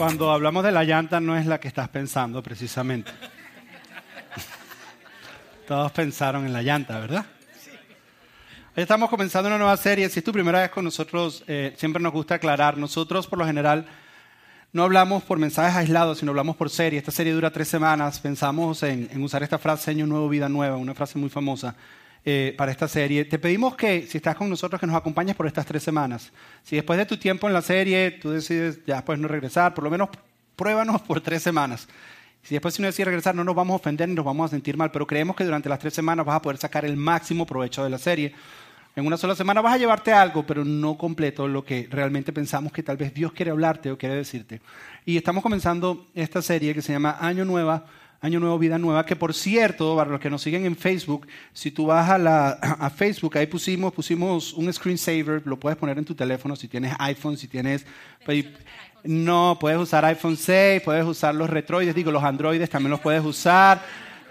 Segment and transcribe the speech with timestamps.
[0.00, 3.12] Cuando hablamos de la llanta no es la que estás pensando precisamente.
[5.68, 7.26] Todos pensaron en la llanta, ¿verdad?
[8.74, 10.08] Hoy estamos comenzando una nueva serie.
[10.08, 12.78] Si es tu primera vez con nosotros, eh, siempre nos gusta aclarar.
[12.78, 13.84] Nosotros, por lo general,
[14.72, 16.98] no hablamos por mensajes aislados, sino hablamos por serie.
[16.98, 18.20] Esta serie dura tres semanas.
[18.20, 21.76] Pensamos en, en usar esta frase, año nuevo, vida nueva, una frase muy famosa.
[22.22, 23.24] Eh, para esta serie.
[23.24, 26.30] Te pedimos que, si estás con nosotros, que nos acompañes por estas tres semanas.
[26.62, 29.84] Si después de tu tiempo en la serie tú decides ya después no regresar, por
[29.84, 30.10] lo menos
[30.54, 31.88] pruébanos por tres semanas.
[32.42, 34.48] Si después si no decides regresar, no nos vamos a ofender ni nos vamos a
[34.50, 37.46] sentir mal, pero creemos que durante las tres semanas vas a poder sacar el máximo
[37.46, 38.34] provecho de la serie.
[38.96, 42.70] En una sola semana vas a llevarte algo, pero no completo lo que realmente pensamos
[42.70, 44.60] que tal vez Dios quiere hablarte o quiere decirte.
[45.06, 47.86] Y estamos comenzando esta serie que se llama Año Nueva
[48.22, 51.70] Año Nuevo, Vida Nueva, que por cierto, para los que nos siguen en Facebook, si
[51.70, 56.04] tú vas a, la, a Facebook, ahí pusimos, pusimos un screensaver, lo puedes poner en
[56.04, 57.86] tu teléfono si tienes iPhone, si tienes...
[59.02, 63.24] No, puedes usar iPhone 6, puedes usar los retroides, digo, los androides también los puedes
[63.24, 63.82] usar.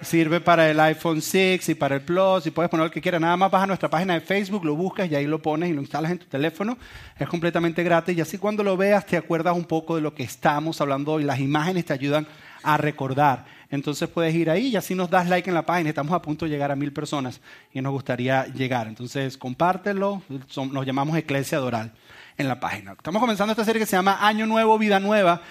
[0.02, 3.20] Sirve para el iPhone 6 y para el Plus y puedes poner lo que quieras.
[3.20, 5.74] Nada más vas a nuestra página de Facebook, lo buscas y ahí lo pones y
[5.74, 6.78] lo instalas en tu teléfono.
[7.18, 10.24] Es completamente gratis y así cuando lo veas te acuerdas un poco de lo que
[10.24, 11.24] estamos hablando hoy.
[11.24, 12.28] Las imágenes te ayudan
[12.64, 13.46] a recordar.
[13.72, 15.90] Entonces puedes ir ahí y así nos das like en la página.
[15.90, 17.40] Estamos a punto de llegar a mil personas
[17.72, 18.88] y nos gustaría llegar.
[18.88, 20.24] Entonces compártelo.
[20.72, 21.92] nos llamamos Eclesia Doral
[22.38, 22.94] en la página.
[22.94, 25.42] Estamos comenzando esta serie que se llama Año Nuevo, Vida Nueva.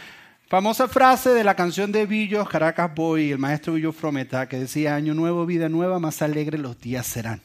[0.49, 4.97] Famosa frase de la canción de Billos, Caracas Boy, el maestro Billo Frometa, que decía,
[4.97, 7.43] Año Nuevo, Vida Nueva, más alegre los días serán.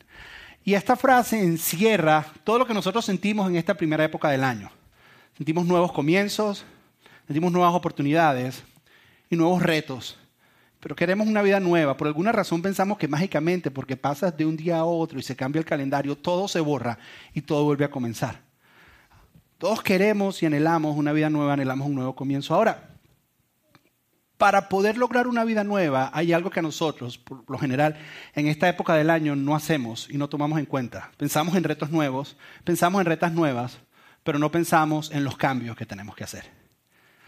[0.63, 4.71] Y esta frase encierra todo lo que nosotros sentimos en esta primera época del año.
[5.35, 6.63] Sentimos nuevos comienzos,
[7.27, 8.63] sentimos nuevas oportunidades
[9.33, 10.17] y nuevos retos
[10.83, 11.95] pero queremos una vida nueva.
[11.95, 15.33] Por alguna razón pensamos que mágicamente, porque pasas de un día a otro y se
[15.33, 16.99] cambia el calendario, todo se borra
[17.33, 18.41] y todo vuelve a comenzar.
[19.57, 22.53] Todos queremos y anhelamos una vida nueva, anhelamos un nuevo comienzo.
[22.53, 22.89] Ahora,
[24.37, 27.95] para poder lograr una vida nueva, hay algo que a nosotros, por lo general,
[28.35, 31.11] en esta época del año no hacemos y no tomamos en cuenta.
[31.15, 32.35] Pensamos en retos nuevos,
[32.65, 33.79] pensamos en retas nuevas,
[34.25, 36.43] pero no pensamos en los cambios que tenemos que hacer.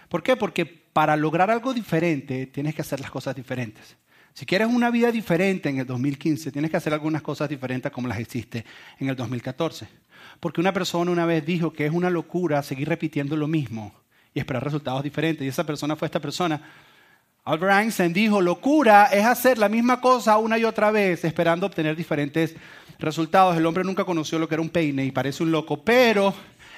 [0.09, 0.35] ¿Por qué?
[0.35, 3.97] Porque para lograr algo diferente tienes que hacer las cosas diferentes.
[4.33, 8.07] Si quieres una vida diferente en el 2015, tienes que hacer algunas cosas diferentes como
[8.07, 8.63] las hiciste
[8.97, 9.89] en el 2014.
[10.39, 13.94] Porque una persona una vez dijo que es una locura seguir repitiendo lo mismo
[14.33, 15.44] y esperar resultados diferentes.
[15.44, 16.61] Y esa persona fue esta persona.
[17.44, 21.97] Albert Einstein dijo, locura es hacer la misma cosa una y otra vez esperando obtener
[21.97, 22.56] diferentes
[23.00, 23.57] resultados.
[23.57, 26.33] El hombre nunca conoció lo que era un peine y parece un loco, pero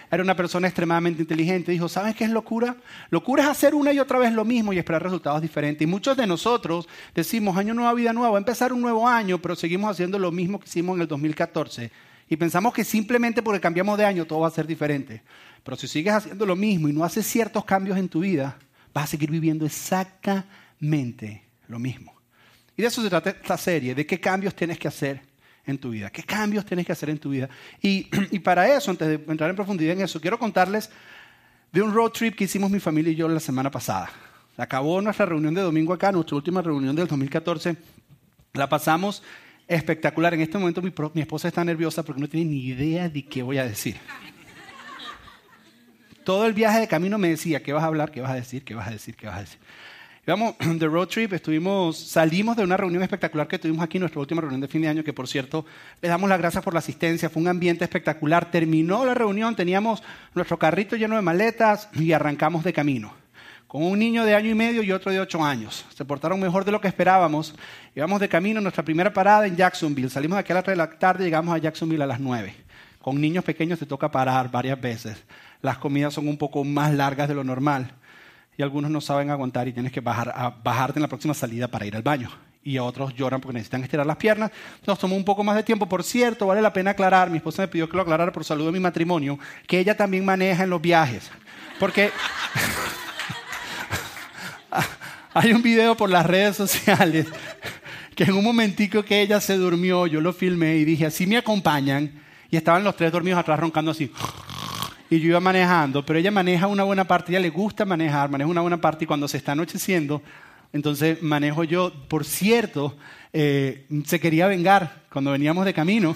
[0.09, 1.71] era una persona extremadamente inteligente.
[1.71, 2.77] Dijo, ¿sabes qué es locura?
[3.09, 5.81] Locura es hacer una y otra vez lo mismo y esperar resultados diferentes.
[5.81, 9.91] Y muchos de nosotros decimos, año nueva, vida nueva, empezar un nuevo año, pero seguimos
[9.91, 11.91] haciendo lo mismo que hicimos en el 2014.
[12.29, 15.21] Y pensamos que simplemente porque cambiamos de año todo va a ser diferente.
[15.63, 18.57] Pero si sigues haciendo lo mismo y no haces ciertos cambios en tu vida,
[18.93, 22.13] vas a seguir viviendo exactamente lo mismo.
[22.75, 25.21] Y de eso se trata esta serie, de qué cambios tienes que hacer
[25.67, 26.09] en tu vida?
[26.09, 27.49] ¿Qué cambios tienes que hacer en tu vida?
[27.81, 30.89] Y, para eso, antes de entrar en profundidad en eso, quiero contarles
[31.71, 34.09] de un road trip que hicimos mi familia y yo la semana pasada.
[34.57, 37.75] Acabó nuestra reunión de domingo acá, nuestra última reunión del 2014.
[38.53, 39.21] La pasamos
[39.67, 40.33] espectacular.
[40.33, 43.43] En este momento mi, mi esposa está nerviosa porque no tiene ni idea de qué
[43.43, 43.97] voy a decir.
[46.23, 48.11] Todo el viaje de camino me decía, ¿qué vas a hablar?
[48.11, 48.63] ¿Qué vas a decir?
[48.63, 49.15] ¿Qué vas a decir?
[49.15, 49.59] ¿Qué vas a decir?
[50.27, 54.41] Íbamos de road trip, estuvimos, salimos de una reunión espectacular que tuvimos aquí, nuestra última
[54.41, 55.65] reunión de fin de año, que por cierto,
[56.01, 58.51] les damos las gracias por la asistencia, fue un ambiente espectacular.
[58.51, 60.03] Terminó la reunión, teníamos
[60.35, 63.13] nuestro carrito lleno de maletas y arrancamos de camino.
[63.67, 65.85] Con un niño de año y medio y otro de ocho años.
[65.95, 67.55] Se portaron mejor de lo que esperábamos.
[67.95, 70.09] Íbamos de camino, nuestra primera parada en Jacksonville.
[70.09, 72.53] Salimos de aquí a las 3 de la tarde, llegamos a Jacksonville a las 9.
[72.99, 75.23] Con niños pequeños te toca parar varias veces.
[75.61, 77.93] Las comidas son un poco más largas de lo normal
[78.57, 81.67] y algunos no saben aguantar y tienes que bajar, a, bajarte en la próxima salida
[81.67, 82.29] para ir al baño.
[82.63, 84.51] Y otros lloran porque necesitan estirar las piernas.
[84.85, 85.87] Nos tomó un poco más de tiempo.
[85.87, 88.65] Por cierto, vale la pena aclarar, mi esposa me pidió que lo aclarara por salud
[88.65, 91.29] de mi matrimonio, que ella también maneja en los viajes.
[91.79, 92.09] Porque
[95.33, 97.27] hay un video por las redes sociales
[98.15, 101.37] que en un momentico que ella se durmió, yo lo filmé y dije, así me
[101.37, 102.23] acompañan.
[102.49, 104.11] Y estaban los tres dormidos atrás roncando así
[105.09, 108.49] y yo iba manejando, pero ella maneja una buena parte, ella le gusta manejar, maneja
[108.49, 110.21] una buena parte y cuando se está anocheciendo,
[110.73, 111.93] entonces manejo yo.
[112.07, 112.97] Por cierto,
[113.31, 116.15] eh, se quería vengar cuando veníamos de camino.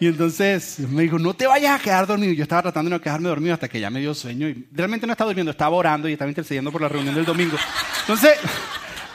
[0.00, 2.32] Y entonces me dijo, no te vayas a quedar dormido.
[2.32, 4.48] Yo estaba tratando de no quedarme dormido hasta que ya me dio sueño.
[4.48, 7.56] Y realmente no estaba durmiendo, estaba orando y estaba intercediendo por la reunión del domingo.
[8.00, 8.32] Entonces,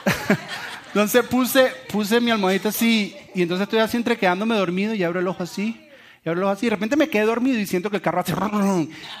[0.86, 5.20] entonces puse, puse mi almohadita así y entonces estoy así entre quedándome dormido y abro
[5.20, 5.87] el ojo así
[6.36, 6.66] y ojos así.
[6.66, 8.34] De repente me quedé dormido y siento que el carro hace.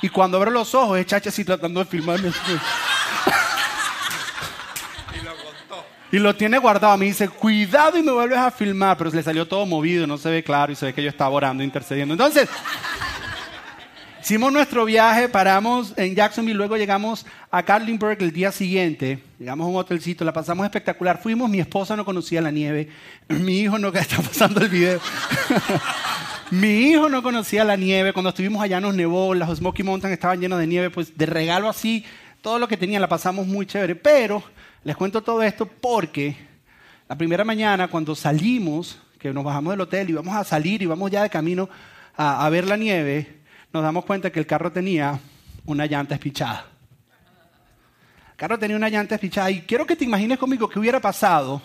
[0.02, 2.32] Y cuando abro los ojos, es chacha así tratando de filmarme.
[6.10, 6.96] Y lo tiene guardado.
[6.96, 8.96] Me dice, cuidado y me vuelves a filmar.
[8.96, 11.30] Pero le salió todo movido, no se ve claro y se ve que yo estaba
[11.30, 12.14] orando, intercediendo.
[12.14, 12.48] Entonces,
[14.22, 19.22] hicimos nuestro viaje, paramos en Jacksonville, luego llegamos a Carlinburg el día siguiente.
[19.38, 21.20] Llegamos a un hotelcito, la pasamos espectacular.
[21.20, 22.88] Fuimos, mi esposa no conocía la nieve.
[23.28, 25.00] Mi hijo no, está pasando el video.
[26.50, 28.12] mi hijo no conocía la nieve.
[28.12, 30.90] Cuando estuvimos allá nos nevó, las Smoky Mountains estaban llenas de nieve.
[30.90, 32.04] Pues de regalo así,
[32.40, 33.94] todo lo que tenía la pasamos muy chévere.
[33.94, 34.42] Pero
[34.84, 36.36] les cuento todo esto porque
[37.08, 40.86] la primera mañana cuando salimos, que nos bajamos del hotel y vamos a salir y
[40.86, 41.68] vamos ya de camino
[42.16, 43.40] a, ver la nieve,
[43.72, 45.20] nos damos cuenta que el carro tenía
[45.66, 46.66] una llanta espichada.
[48.30, 51.62] El carro tenía una llanta espichada y quiero que te imagines conmigo qué hubiera pasado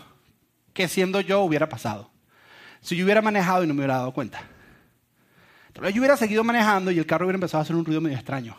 [0.74, 2.10] que siendo yo hubiera pasado.
[2.82, 4.42] Si yo hubiera manejado y no me hubiera dado cuenta.
[5.74, 8.16] Entonces yo hubiera seguido manejando y el carro hubiera empezado a hacer un ruido medio
[8.16, 8.56] extraño.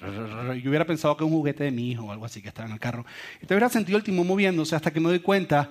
[0.00, 2.68] Yo hubiera pensado que es un juguete de mi hijo o algo así que estaba
[2.68, 3.04] en el carro.
[3.34, 5.68] Entonces hubiera sentido el timón moviéndose hasta que me doy cuenta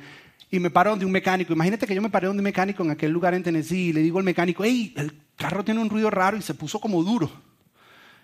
[0.51, 1.53] y me paro de un mecánico.
[1.53, 4.01] Imagínate que yo me paré de un mecánico en aquel lugar en Tennessee y le
[4.01, 7.31] digo al mecánico, hey, el carro tiene un ruido raro y se puso como duro.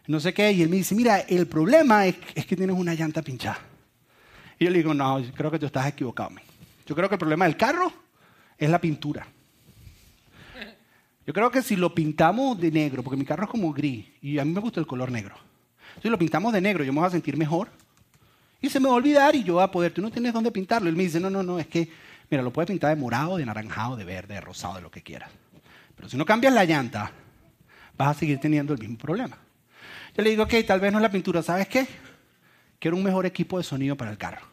[0.07, 0.51] No sé qué.
[0.51, 3.59] Y él me dice, mira, el problema es, que tienes una llanta pinchada.
[4.59, 6.31] Y yo le digo, no, creo que tú estás equivocado.
[6.85, 7.93] Yo creo que el problema del carro
[8.57, 9.25] es la pintura.
[11.31, 14.37] Yo creo que si lo pintamos de negro, porque mi carro es como gris y
[14.37, 15.33] a mí me gusta el color negro.
[16.03, 17.69] Si lo pintamos de negro, yo me voy a sentir mejor.
[18.59, 20.51] Y se me va a olvidar y yo voy a poder, tú no tienes dónde
[20.51, 20.89] pintarlo.
[20.89, 21.89] Él me dice, no, no, no, es que,
[22.29, 25.03] mira, lo puedes pintar de morado, de naranjado, de verde, de rosado, de lo que
[25.03, 25.31] quieras.
[25.95, 27.13] Pero si no cambias la llanta,
[27.97, 29.37] vas a seguir teniendo el mismo problema.
[30.17, 31.87] Yo le digo, ok, tal vez no es la pintura, ¿sabes qué?
[32.77, 34.45] Quiero un mejor equipo de sonido para el carro.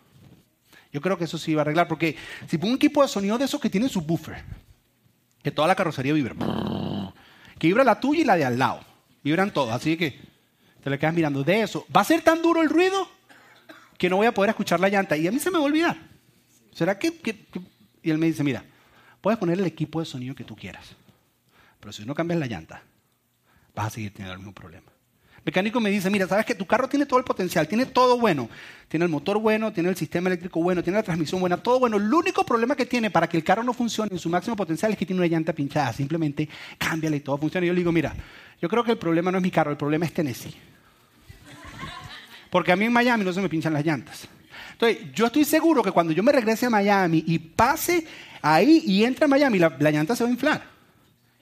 [0.93, 2.15] Yo creo que eso sí va a arreglar, porque
[2.47, 4.45] si pongo un equipo de sonido de esos que tiene su buffer,
[5.49, 6.35] que toda la carrocería vibra,
[7.59, 8.81] que vibra la tuya y la de al lado,
[9.25, 10.21] vibran todas, así que
[10.85, 11.87] te le quedas mirando de eso.
[11.95, 13.09] Va a ser tan duro el ruido
[13.97, 15.67] que no voy a poder escuchar la llanta y a mí se me va a
[15.67, 15.97] olvidar.
[16.75, 17.19] ¿Será que,
[18.03, 18.62] Y él me dice, mira,
[19.23, 20.85] puedes poner el equipo de sonido que tú quieras,
[21.81, 22.83] pero si no cambias la llanta,
[23.75, 24.93] vas a seguir teniendo el mismo problema.
[25.49, 28.50] Mecánico me dice, mira, sabes que tu carro tiene todo el potencial, tiene todo bueno.
[28.87, 31.97] Tiene el motor bueno, tiene el sistema eléctrico bueno, tiene la transmisión buena, todo bueno.
[31.97, 34.93] El único problema que tiene para que el carro no funcione en su máximo potencial
[34.93, 35.91] es que tiene una llanta pinchada.
[35.95, 36.47] Simplemente
[36.77, 37.65] cámbiale y todo funciona.
[37.65, 38.15] Y yo le digo, mira,
[38.61, 40.55] yo creo que el problema no es mi carro, el problema es Tennessee.
[42.51, 44.29] Porque a mí en Miami no se me pinchan las llantas.
[44.73, 48.06] Entonces, yo estoy seguro que cuando yo me regrese a Miami y pase
[48.43, 50.62] ahí y entre a Miami, la, llanta se va a inflar.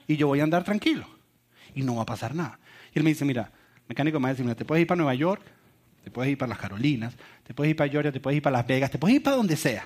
[0.07, 1.05] Y yo voy a andar tranquilo.
[1.75, 2.57] Y no va a pasar nada.
[2.95, 3.51] Y él me dice, mira,
[3.87, 5.41] mecánico me dice, mira, te puedes ir para Nueva York,
[6.03, 8.57] te puedes ir para las Carolinas, te puedes ir para Georgia, te puedes ir para
[8.57, 9.85] Las Vegas, te puedes ir para donde sea.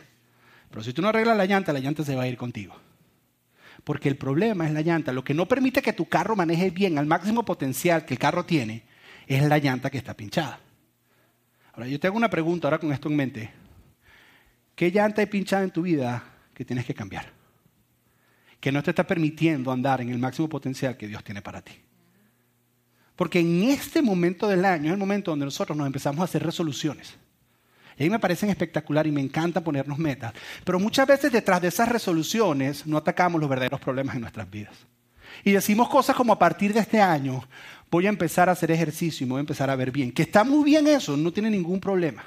[0.70, 2.76] Pero si tú no arreglas la llanta, la llanta se va a ir contigo.
[3.84, 5.12] Porque el problema es la llanta.
[5.12, 8.46] Lo que no permite que tu carro maneje bien al máximo potencial que el carro
[8.46, 8.84] tiene
[9.28, 10.60] es la llanta que está pinchada.
[11.74, 13.52] Ahora, yo te hago una pregunta ahora con esto en mente.
[14.76, 17.26] ¿Qué llanta hay pinchada en tu vida que tienes que cambiar?
[18.60, 21.74] Que no te está permitiendo andar en el máximo potencial que Dios tiene para ti.
[23.22, 26.42] Porque en este momento del año es el momento donde nosotros nos empezamos a hacer
[26.42, 27.14] resoluciones.
[27.96, 30.34] Y a mí me parecen espectacular y me encanta ponernos metas.
[30.66, 34.74] Pero muchas veces detrás de esas resoluciones no atacamos los verdaderos problemas en nuestras vidas.
[35.44, 37.48] Y decimos cosas como a partir de este año
[37.92, 40.12] voy a empezar a hacer ejercicio y voy a empezar a ver bien.
[40.12, 42.24] Que está muy bien eso, no tiene ningún problema.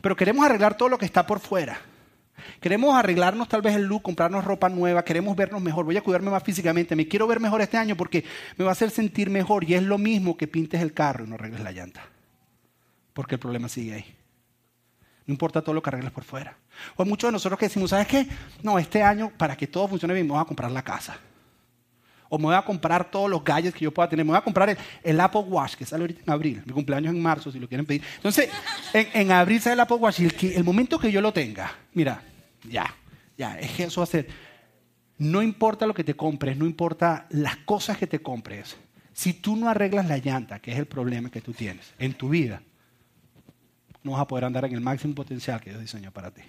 [0.00, 1.80] Pero queremos arreglar todo lo que está por fuera.
[2.60, 6.30] Queremos arreglarnos tal vez el look, comprarnos ropa nueva, queremos vernos mejor, voy a cuidarme
[6.30, 8.24] más físicamente, me quiero ver mejor este año porque
[8.56, 11.28] me va a hacer sentir mejor y es lo mismo que pintes el carro y
[11.28, 12.02] no arregles la llanta.
[13.12, 14.16] Porque el problema sigue ahí.
[15.26, 16.56] No importa todo lo que arregles por fuera.
[16.96, 18.26] O hay muchos de nosotros que decimos, ¿sabes qué?
[18.62, 21.18] No, este año para que todo funcione bien vamos a comprar la casa
[22.30, 24.24] o me voy a comprar todos los gadgets que yo pueda tener.
[24.24, 26.62] Me voy a comprar el, Apple Watch, que sale ahorita en abril.
[26.64, 28.02] Mi cumpleaños en marzo, si lo quieren pedir.
[28.16, 28.48] Entonces,
[28.94, 32.22] en, abril sale el Apple Watch y el, el, momento que yo lo tenga, mira,
[32.68, 32.94] ya,
[33.36, 34.24] ya, es eso va a.
[35.18, 38.76] No importa lo que te compres, no importa las cosas que te compres.
[39.12, 42.30] Si tú no arreglas la llanta, que es el problema que tú tienes en tu
[42.30, 42.62] vida,
[44.02, 46.42] no vas a poder andar en el máximo potencial que Dios diseñó para ti.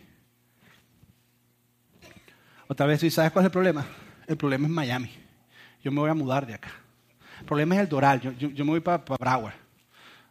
[2.67, 3.85] Otra vez, ¿sabes cuál es el problema?
[4.25, 5.11] El problema es Miami
[5.83, 6.71] yo me voy a mudar de acá.
[7.39, 9.55] El problema es el Doral, yo, me voy para, Broward,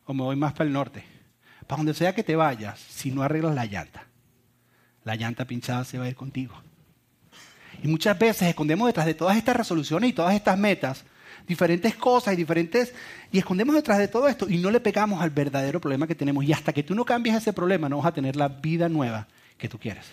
[0.04, 1.04] o me voy más para el norte.
[1.66, 4.04] Para donde sea que te vayas, si no arreglas la llanta,
[5.04, 6.54] la llanta pinchada se va a ir contigo.
[7.82, 11.04] Y muchas veces escondemos detrás de todas estas resoluciones y todas estas metas
[11.46, 12.92] diferentes cosas y diferentes
[13.32, 16.44] y escondemos detrás de todo esto y no le pegamos al verdadero problema que tenemos
[16.44, 19.26] y hasta que tú no cambies ese problema no vas a tener la vida nueva
[19.56, 20.06] que tú quieres.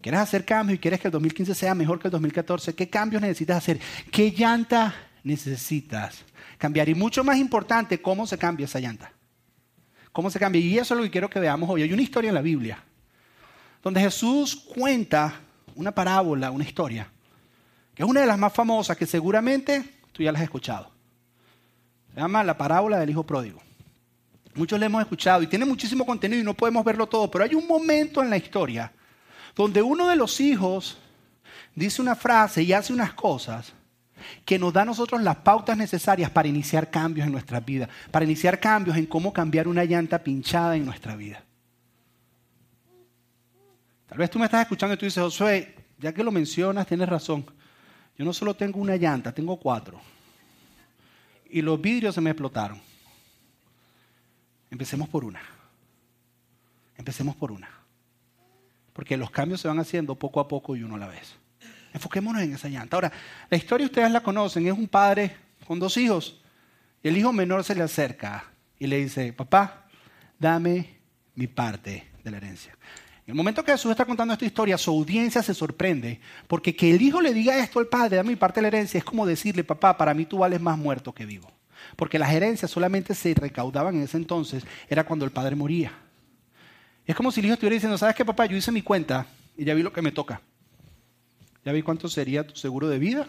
[0.00, 2.74] ¿Quieres hacer cambios y quieres que el 2015 sea mejor que el 2014?
[2.74, 3.80] ¿Qué cambios necesitas hacer?
[4.12, 6.24] ¿Qué llanta necesitas
[6.58, 6.88] cambiar?
[6.90, 9.10] Y mucho más importante, ¿cómo se cambia esa llanta?
[10.12, 10.60] ¿Cómo se cambia?
[10.60, 11.82] Y eso es lo que quiero que veamos hoy.
[11.82, 12.84] Hay una historia en la Biblia
[13.84, 15.40] donde Jesús cuenta
[15.76, 17.06] una parábola, una historia,
[17.94, 20.90] que es una de las más famosas que seguramente tú ya las has escuchado.
[22.14, 23.60] Se llama la parábola del hijo pródigo.
[24.54, 27.54] Muchos la hemos escuchado y tiene muchísimo contenido y no podemos verlo todo, pero hay
[27.54, 28.90] un momento en la historia
[29.54, 30.96] donde uno de los hijos
[31.74, 33.74] dice una frase y hace unas cosas
[34.46, 38.24] que nos da a nosotros las pautas necesarias para iniciar cambios en nuestra vida, para
[38.24, 41.44] iniciar cambios en cómo cambiar una llanta pinchada en nuestra vida.
[44.06, 47.08] Tal vez tú me estás escuchando y tú dices, Josué, ya que lo mencionas, tienes
[47.08, 47.44] razón.
[48.16, 50.00] Yo no solo tengo una llanta, tengo cuatro.
[51.50, 52.80] Y los vidrios se me explotaron.
[54.70, 55.40] Empecemos por una.
[56.96, 57.68] Empecemos por una.
[58.92, 61.34] Porque los cambios se van haciendo poco a poco y uno a la vez.
[61.92, 62.96] Enfoquémonos en esa llanta.
[62.96, 63.12] Ahora,
[63.48, 64.66] la historia ustedes la conocen.
[64.66, 66.40] Es un padre con dos hijos.
[67.02, 69.86] Y el hijo menor se le acerca y le dice, papá,
[70.38, 70.98] dame
[71.34, 72.73] mi parte de la herencia.
[73.26, 76.90] En el momento que Jesús está contando esta historia, su audiencia se sorprende, porque que
[76.90, 79.24] el hijo le diga esto al padre, dame mi parte de la herencia, es como
[79.24, 81.50] decirle, papá, para mí tú vales más muerto que vivo.
[81.96, 85.92] Porque las herencias solamente se recaudaban en ese entonces, era cuando el padre moría.
[87.06, 88.44] Es como si el hijo estuviera diciendo, ¿sabes qué, papá?
[88.44, 89.26] Yo hice mi cuenta
[89.56, 90.42] y ya vi lo que me toca.
[91.64, 93.26] Ya vi cuánto sería tu seguro de vida,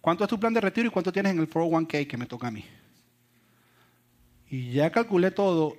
[0.00, 2.48] cuánto es tu plan de retiro y cuánto tienes en el 401k que me toca
[2.48, 2.64] a mí.
[4.48, 5.76] Y ya calculé todo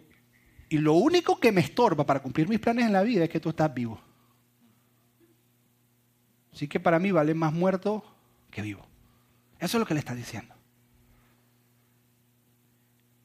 [0.69, 3.39] y lo único que me estorba para cumplir mis planes en la vida es que
[3.39, 3.99] tú estás vivo.
[6.53, 8.03] Así que para mí vale más muerto
[8.49, 8.85] que vivo.
[9.59, 10.55] Eso es lo que le está diciendo.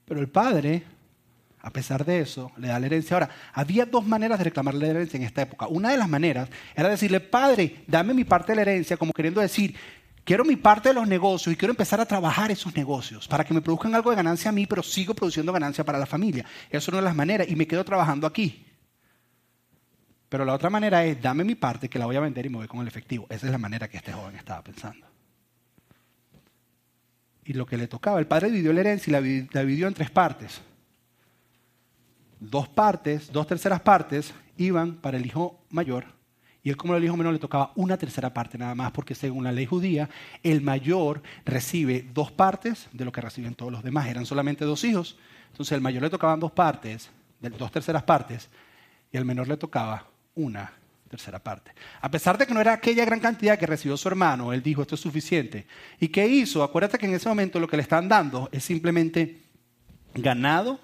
[0.04, 0.82] Pero el padre,
[1.60, 3.16] a pesar de eso, le da la herencia.
[3.16, 5.68] Ahora, había dos maneras de reclamar la herencia en esta época.
[5.68, 9.40] Una de las maneras era decirle, padre, dame mi parte de la herencia, como queriendo
[9.40, 9.76] decir,
[10.24, 13.54] quiero mi parte de los negocios y quiero empezar a trabajar esos negocios para que
[13.54, 16.44] me produzcan algo de ganancia a mí, pero sigo produciendo ganancia para la familia.
[16.68, 18.66] Esa es una de las maneras y me quedo trabajando aquí.
[20.28, 22.58] Pero la otra manera es, dame mi parte que la voy a vender y me
[22.58, 23.26] voy con el efectivo.
[23.28, 25.10] Esa es la manera que este joven estaba pensando
[27.50, 28.20] y lo que le tocaba.
[28.20, 30.60] El padre dividió la herencia y la dividió en tres partes.
[32.38, 36.19] Dos partes, dos terceras partes iban para el hijo mayor
[36.62, 39.44] y él como el hijo menor le tocaba una tercera parte nada más, porque según
[39.44, 40.10] la ley judía,
[40.42, 44.08] el mayor recibe dos partes de lo que reciben todos los demás.
[44.08, 45.18] Eran solamente dos hijos,
[45.50, 48.50] entonces al mayor le tocaban dos partes, dos terceras partes,
[49.10, 50.72] y al menor le tocaba una
[51.08, 51.72] tercera parte.
[52.00, 54.82] A pesar de que no era aquella gran cantidad que recibió su hermano, él dijo,
[54.82, 55.66] esto es suficiente.
[55.98, 56.62] ¿Y qué hizo?
[56.62, 59.42] Acuérdate que en ese momento lo que le están dando es simplemente
[60.14, 60.78] ganado,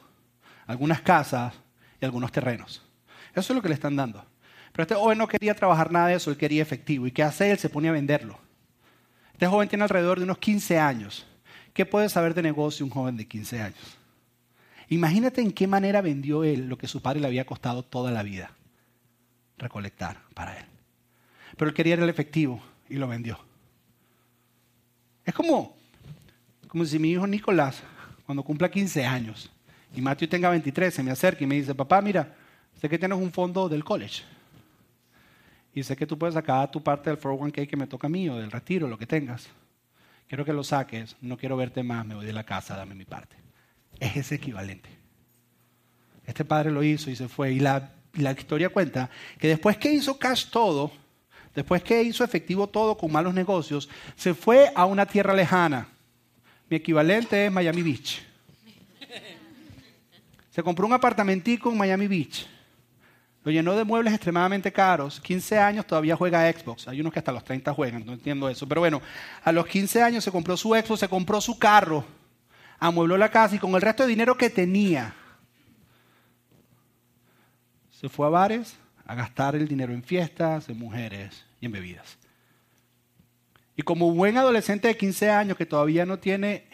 [0.67, 1.55] algunas casas
[2.01, 2.83] y algunos terrenos.
[3.35, 4.25] Eso es lo que le están dando.
[4.77, 7.07] Pero este joven no quería trabajar nada de eso, él quería efectivo.
[7.07, 7.57] ¿Y qué hace él?
[7.57, 8.39] Se pone a venderlo.
[9.33, 11.27] Este joven tiene alrededor de unos 15 años.
[11.73, 13.99] ¿Qué puede saber de negocio un joven de 15 años?
[14.91, 18.23] Imagínate en qué manera vendió él lo que su padre le había costado toda la
[18.23, 18.51] vida
[19.57, 20.67] recolectar para él.
[21.57, 23.39] Pero él quería el efectivo y lo vendió.
[25.25, 25.75] Es como,
[26.69, 27.83] como si mi hijo Nicolás,
[28.27, 29.51] cuando cumpla 15 años
[29.95, 32.37] y Matthew tenga 23, se me acerca y me dice, papá, mira,
[32.79, 34.36] sé que tienes un fondo del college.
[35.77, 38.29] Y sé que tú puedes sacar tu parte del 401k que me toca a mí
[38.29, 39.47] o del retiro, lo que tengas.
[40.27, 43.05] Quiero que lo saques, no quiero verte más, me voy de la casa, dame mi
[43.05, 43.37] parte.
[44.01, 44.89] Es ese equivalente.
[46.25, 47.53] Este padre lo hizo y se fue.
[47.53, 47.93] Y la
[48.23, 50.91] la historia cuenta que después que hizo cash todo,
[51.55, 55.89] después que hizo efectivo todo con malos negocios, se fue a una tierra lejana.
[56.69, 58.23] Mi equivalente es Miami Beach.
[60.51, 62.47] Se compró un apartamentico en Miami Beach.
[63.47, 65.21] Lo llenó de muebles extremadamente caros.
[65.21, 66.89] 15 años todavía juega Xbox.
[66.89, 68.67] Hay unos que hasta los 30 juegan, no entiendo eso.
[68.67, 69.01] Pero bueno,
[69.45, 72.05] a los 15 años se compró su Xbox, se compró su carro,
[72.81, 75.15] amuebló la casa y con el resto de dinero que tenía,
[77.93, 78.77] se fue a bares
[79.07, 82.19] a gastar el dinero en fiestas, en mujeres y en bebidas.
[83.77, 86.67] Y como buen adolescente de 15 años que todavía no tiene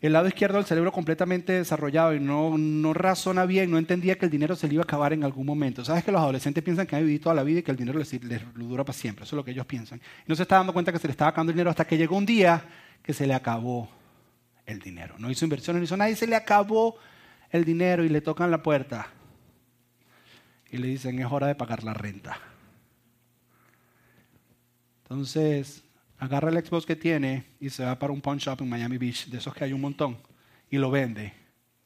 [0.00, 4.26] el lado izquierdo del cerebro completamente desarrollado y no, no razona bien, no entendía que
[4.26, 5.84] el dinero se le iba a acabar en algún momento.
[5.84, 7.98] ¿Sabes que los adolescentes piensan que han vivido toda la vida y que el dinero
[7.98, 9.24] les, les dura para siempre?
[9.24, 9.98] Eso es lo que ellos piensan.
[9.98, 11.96] Y no se está dando cuenta que se le estaba acabando el dinero hasta que
[11.96, 12.62] llegó un día
[13.02, 13.88] que se le acabó
[14.66, 15.14] el dinero.
[15.18, 16.96] No hizo inversiones, no hizo nada y se le acabó
[17.50, 19.08] el dinero y le tocan la puerta
[20.70, 22.38] y le dicen es hora de pagar la renta.
[25.04, 25.84] Entonces,
[26.18, 29.26] agarra el Xbox que tiene y se va para un pawn shop en Miami Beach,
[29.26, 30.18] de esos que hay un montón,
[30.70, 31.32] y lo vende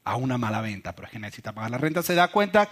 [0.05, 2.03] a una mala venta, pero es que necesita pagar la renta.
[2.03, 2.69] Se da cuenta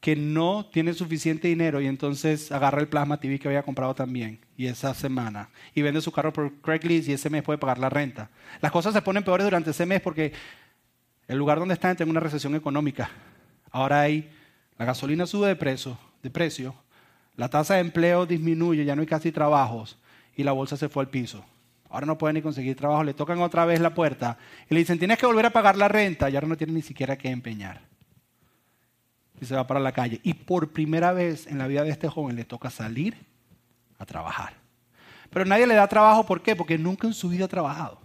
[0.00, 4.38] que no tiene suficiente dinero y entonces agarra el plasma TV que había comprado también
[4.56, 7.88] y esa semana y vende su carro por Craigslist y ese mes puede pagar la
[7.88, 8.30] renta.
[8.60, 10.32] Las cosas se ponen peores durante ese mes porque
[11.26, 13.10] el lugar donde están tiene una recesión económica.
[13.70, 14.30] Ahora hay
[14.78, 16.74] la gasolina sube de de precio,
[17.36, 19.96] la tasa de empleo disminuye, ya no hay casi trabajos
[20.36, 21.44] y la bolsa se fue al piso.
[21.88, 24.38] Ahora no pueden ni conseguir trabajo, le tocan otra vez la puerta
[24.68, 26.82] y le dicen, tienes que volver a pagar la renta y ahora no tiene ni
[26.82, 27.80] siquiera que empeñar.
[29.40, 30.20] Y se va para la calle.
[30.22, 33.16] Y por primera vez en la vida de este joven le toca salir
[33.98, 34.54] a trabajar.
[35.30, 36.56] Pero nadie le da trabajo, ¿por qué?
[36.56, 38.00] Porque nunca en su vida ha trabajado.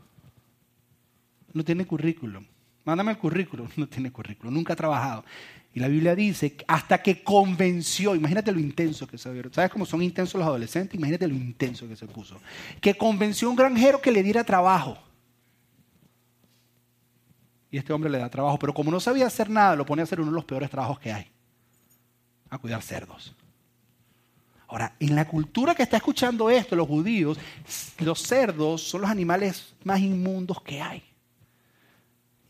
[1.54, 2.46] No tiene currículum.
[2.84, 3.68] Mándame el currículum.
[3.78, 4.54] No tiene currículum.
[4.54, 5.24] Nunca ha trabajado.
[5.74, 9.44] Y la Biblia dice, hasta que convenció, imagínate lo intenso que se vio.
[9.54, 10.96] ¿Sabes cómo son intensos los adolescentes?
[10.96, 12.42] Imagínate lo intenso que se puso.
[12.82, 14.98] Que convenció a un granjero que le diera trabajo.
[17.72, 20.04] Y este hombre le da trabajo, pero como no sabía hacer nada, lo pone a
[20.04, 21.32] hacer uno de los peores trabajos que hay.
[22.50, 23.34] A cuidar cerdos.
[24.68, 27.38] Ahora, en la cultura que está escuchando esto, los judíos,
[28.00, 31.11] los cerdos son los animales más inmundos que hay.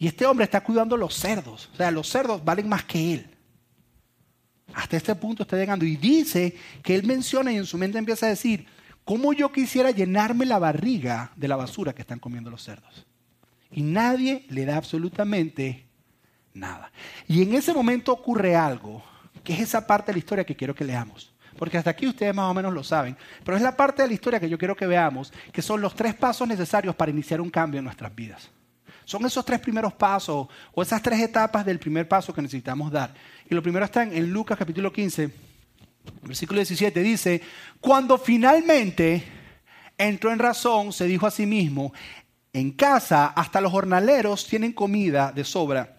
[0.01, 1.69] Y este hombre está cuidando los cerdos.
[1.73, 3.29] O sea, los cerdos valen más que él.
[4.73, 5.85] Hasta este punto está llegando.
[5.85, 8.65] Y dice que él menciona y en su mente empieza a decir,
[9.05, 13.05] ¿cómo yo quisiera llenarme la barriga de la basura que están comiendo los cerdos?
[13.69, 15.85] Y nadie le da absolutamente
[16.55, 16.91] nada.
[17.27, 19.03] Y en ese momento ocurre algo,
[19.43, 21.31] que es esa parte de la historia que quiero que leamos.
[21.59, 23.15] Porque hasta aquí ustedes más o menos lo saben.
[23.45, 25.93] Pero es la parte de la historia que yo quiero que veamos, que son los
[25.93, 28.49] tres pasos necesarios para iniciar un cambio en nuestras vidas.
[29.11, 33.13] Son esos tres primeros pasos o esas tres etapas del primer paso que necesitamos dar.
[33.49, 35.29] Y lo primero está en Lucas capítulo 15,
[36.23, 37.03] versículo 17.
[37.03, 37.41] Dice,
[37.81, 39.21] cuando finalmente
[39.97, 41.91] entró en razón, se dijo a sí mismo,
[42.53, 45.97] en casa hasta los jornaleros tienen comida de sobra.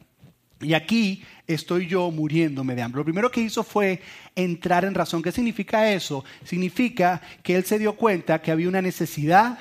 [0.63, 3.01] Y aquí estoy yo muriéndome de hambre.
[3.01, 4.01] Lo primero que hizo fue
[4.35, 5.23] entrar en razón.
[5.23, 6.25] ¿Qué significa eso?
[6.45, 9.59] Significa que él se dio cuenta que había una necesidad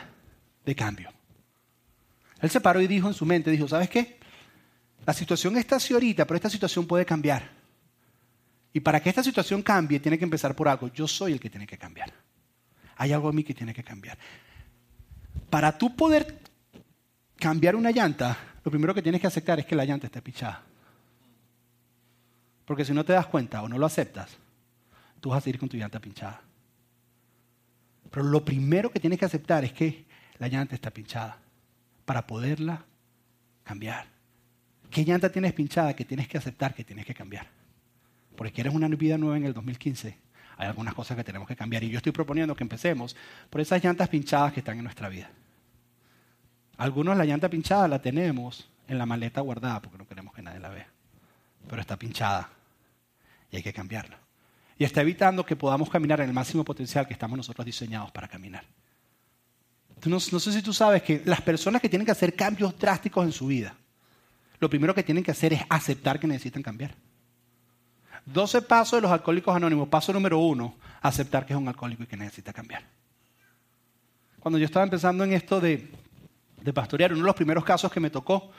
[0.64, 1.11] de cambio.
[2.42, 4.20] Él se paró y dijo en su mente, dijo, ¿sabes qué?
[5.06, 7.50] La situación está así ahorita, pero esta situación puede cambiar.
[8.74, 10.88] Y para que esta situación cambie, tiene que empezar por algo.
[10.90, 12.12] Yo soy el que tiene que cambiar.
[12.98, 14.18] Hay algo en mí que tiene que cambiar.
[15.50, 16.40] Para tú poder
[17.38, 20.64] cambiar una llanta, lo primero que tienes que aceptar es que la llanta esté pichada.
[22.66, 24.30] Porque si no te das cuenta o no lo aceptas,
[25.20, 26.42] tú vas a seguir con tu llanta pinchada.
[28.10, 30.06] Pero lo primero que tienes que aceptar es que
[30.40, 31.38] la llanta está pinchada
[32.12, 32.84] para poderla
[33.64, 34.06] cambiar.
[34.90, 37.48] ¿Qué llanta tienes pinchada que tienes que aceptar que tienes que cambiar?
[38.36, 40.18] Porque quieres una vida nueva en el 2015.
[40.58, 41.86] Hay algunas cosas que tenemos que cambiar.
[41.86, 43.16] Y yo estoy proponiendo que empecemos
[43.50, 45.32] por esas llantas pinchadas que están en nuestra vida.
[46.76, 50.60] Algunos la llanta pinchada la tenemos en la maleta guardada porque no queremos que nadie
[50.60, 50.88] la vea
[51.70, 52.50] pero está pinchada
[53.50, 54.20] y hay que cambiarla.
[54.78, 58.28] Y está evitando que podamos caminar en el máximo potencial que estamos nosotros diseñados para
[58.28, 58.66] caminar.
[60.06, 63.32] No, sé si tú sabes que las personas que tienen que hacer cambios drásticos en
[63.32, 63.76] su vida,
[64.60, 66.96] lo primero que tienen que hacer es aceptar que necesitan cambiar.
[68.26, 69.88] 12 pasos de los alcohólicos anónimos.
[69.90, 72.84] Paso número uno, aceptar que es un alcohólico y que necesita cambiar.
[74.40, 75.92] Cuando yo estaba empezando en esto de,
[76.74, 78.52] pastorear, uno de los primeros casos que me tocó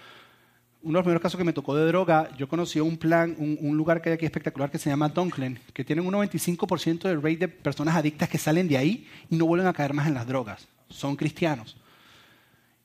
[0.84, 3.76] uno de los primeros casos que me tocó de droga, yo conocí un plan, un,
[3.76, 7.36] lugar que hay aquí espectacular que se llama Dunklen, que tienen un 95% de rate
[7.36, 10.26] de personas adictas que salen de ahí y no vuelven a caer más en las
[10.26, 10.66] drogas.
[10.92, 11.76] Son cristianos.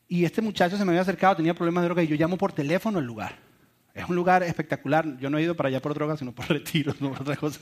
[0.07, 2.53] Y este muchacho se me había acercado, tenía problemas de droga y yo llamo por
[2.53, 3.35] teléfono al lugar.
[3.93, 5.17] Es un lugar espectacular.
[5.17, 7.59] Yo no he ido para allá por drogas, sino por retiros, no por otra cosa.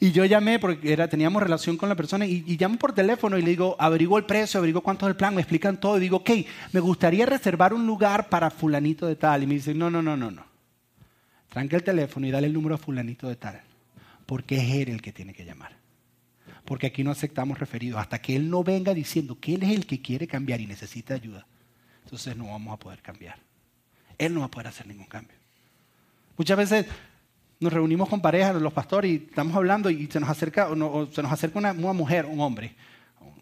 [0.00, 3.50] Y yo llamé porque teníamos relación con la persona y, llamo por teléfono y le
[3.50, 6.30] digo, averiguo el precio, averiguo cuánto es el plan, me explican todo y digo, ok,
[6.72, 9.42] me gustaría reservar un lugar para fulanito de tal.
[9.42, 10.44] Y me dicen, no, no, no, no, no.
[11.48, 13.60] Tranque el teléfono y dale el número a fulanito de tal.
[14.24, 15.77] Porque es él el que tiene que llamar.
[16.68, 17.98] Porque aquí no aceptamos referidos.
[17.98, 21.14] Hasta que él no venga diciendo que él es el que quiere cambiar y necesita
[21.14, 21.46] ayuda,
[22.04, 23.38] entonces no vamos a poder cambiar.
[24.18, 25.34] Él no va a poder hacer ningún cambio.
[26.36, 26.86] Muchas veces
[27.58, 30.76] nos reunimos con parejas, los pastores, y estamos hablando y se nos acerca, se
[31.22, 32.74] nos acerca una, mujer, un hombre.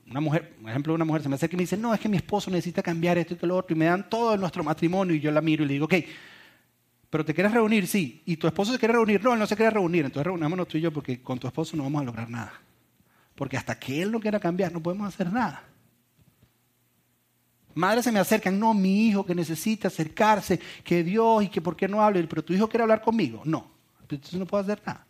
[0.08, 2.08] Una mujer, por ejemplo, una mujer se me acerca y me dice, no, es que
[2.08, 5.20] mi esposo necesita cambiar esto y lo otro, y me dan todo nuestro matrimonio, y
[5.20, 5.94] yo la miro y le digo, ok,
[7.10, 9.56] pero te quieres reunir, sí, y tu esposo se quiere reunir, no, él no se
[9.56, 12.30] quiere reunir, entonces reunámonos tú y yo porque con tu esposo no vamos a lograr
[12.30, 12.52] nada.
[13.36, 15.62] Porque hasta que él no quiera cambiar, no podemos hacer nada.
[17.74, 21.76] Madres se me acercan, no, mi hijo que necesita acercarse, que Dios y que por
[21.76, 23.42] qué no hable, pero tu hijo quiere hablar conmigo.
[23.44, 23.70] No,
[24.00, 25.06] entonces no puedo hacer nada.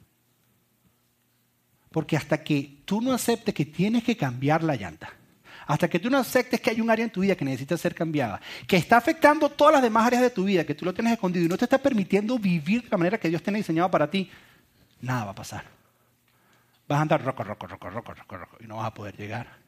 [1.92, 5.10] Porque hasta que tú no aceptes que tienes que cambiar la llanta,
[5.64, 7.94] hasta que tú no aceptes que hay un área en tu vida que necesita ser
[7.94, 11.12] cambiada, que está afectando todas las demás áreas de tu vida, que tú lo tienes
[11.12, 14.10] escondido y no te está permitiendo vivir de la manera que Dios tiene diseñado para
[14.10, 14.28] ti,
[15.00, 15.75] nada va a pasar.
[16.88, 19.58] Vas a andar roco, roco, roco, roco, roco, roco y no vas a poder llegar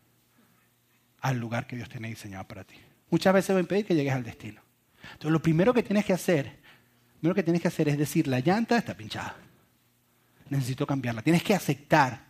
[1.21, 2.77] al lugar que Dios tiene diseñado para ti.
[3.11, 4.61] Muchas veces va a impedir que llegues al destino.
[5.03, 6.59] Entonces, lo primero que tienes que hacer
[7.21, 9.37] lo que tienes que hacer es decir, la llanta está pinchada.
[10.51, 11.23] necesito cambiarla.
[11.23, 12.27] Tienes que aceptar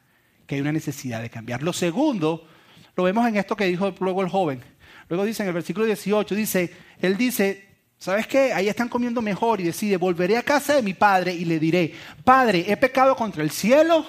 [0.47, 1.63] que hay una necesidad de cambiar.
[1.63, 2.49] Lo segundo,
[2.97, 4.63] lo vemos en esto que dijo luego el joven.
[5.09, 8.53] Luego dice en el versículo 18, dice, él dice, ¿sabes qué?
[8.53, 11.95] Ahí están comiendo mejor y decide, volveré a casa de mi padre y le diré,
[12.25, 14.07] Padre, he pecado contra el cielo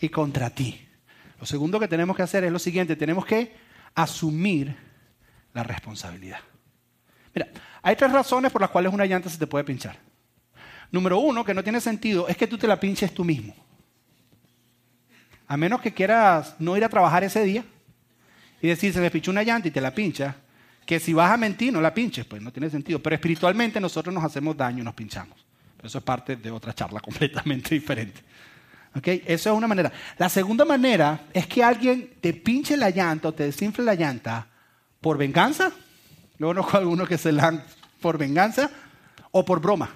[0.00, 0.86] y contra ti.
[1.38, 3.54] Lo segundo que tenemos que hacer es lo siguiente, tenemos que
[3.94, 4.76] asumir
[5.52, 6.40] la responsabilidad.
[7.34, 7.48] Mira,
[7.82, 9.98] hay tres razones por las cuales una llanta se te puede pinchar.
[10.90, 13.54] Número uno, que no tiene sentido, es que tú te la pinches tú mismo.
[15.48, 17.64] A menos que quieras no ir a trabajar ese día
[18.60, 20.36] y decir, se me pinchó una llanta y te la pincha,
[20.84, 23.02] que si vas a mentir no la pinches, pues no tiene sentido.
[23.02, 25.44] Pero espiritualmente nosotros nos hacemos daño y nos pinchamos.
[25.82, 28.20] eso es parte de otra charla completamente diferente.
[28.96, 29.22] ¿Okay?
[29.26, 29.92] Eso es una manera.
[30.16, 34.46] La segunda manera es que alguien te pinche la llanta o te desinfle la llanta
[35.00, 35.70] por venganza.
[36.38, 37.64] Luego conozco a algunos que se la dan
[38.00, 38.70] por venganza
[39.30, 39.90] o por broma.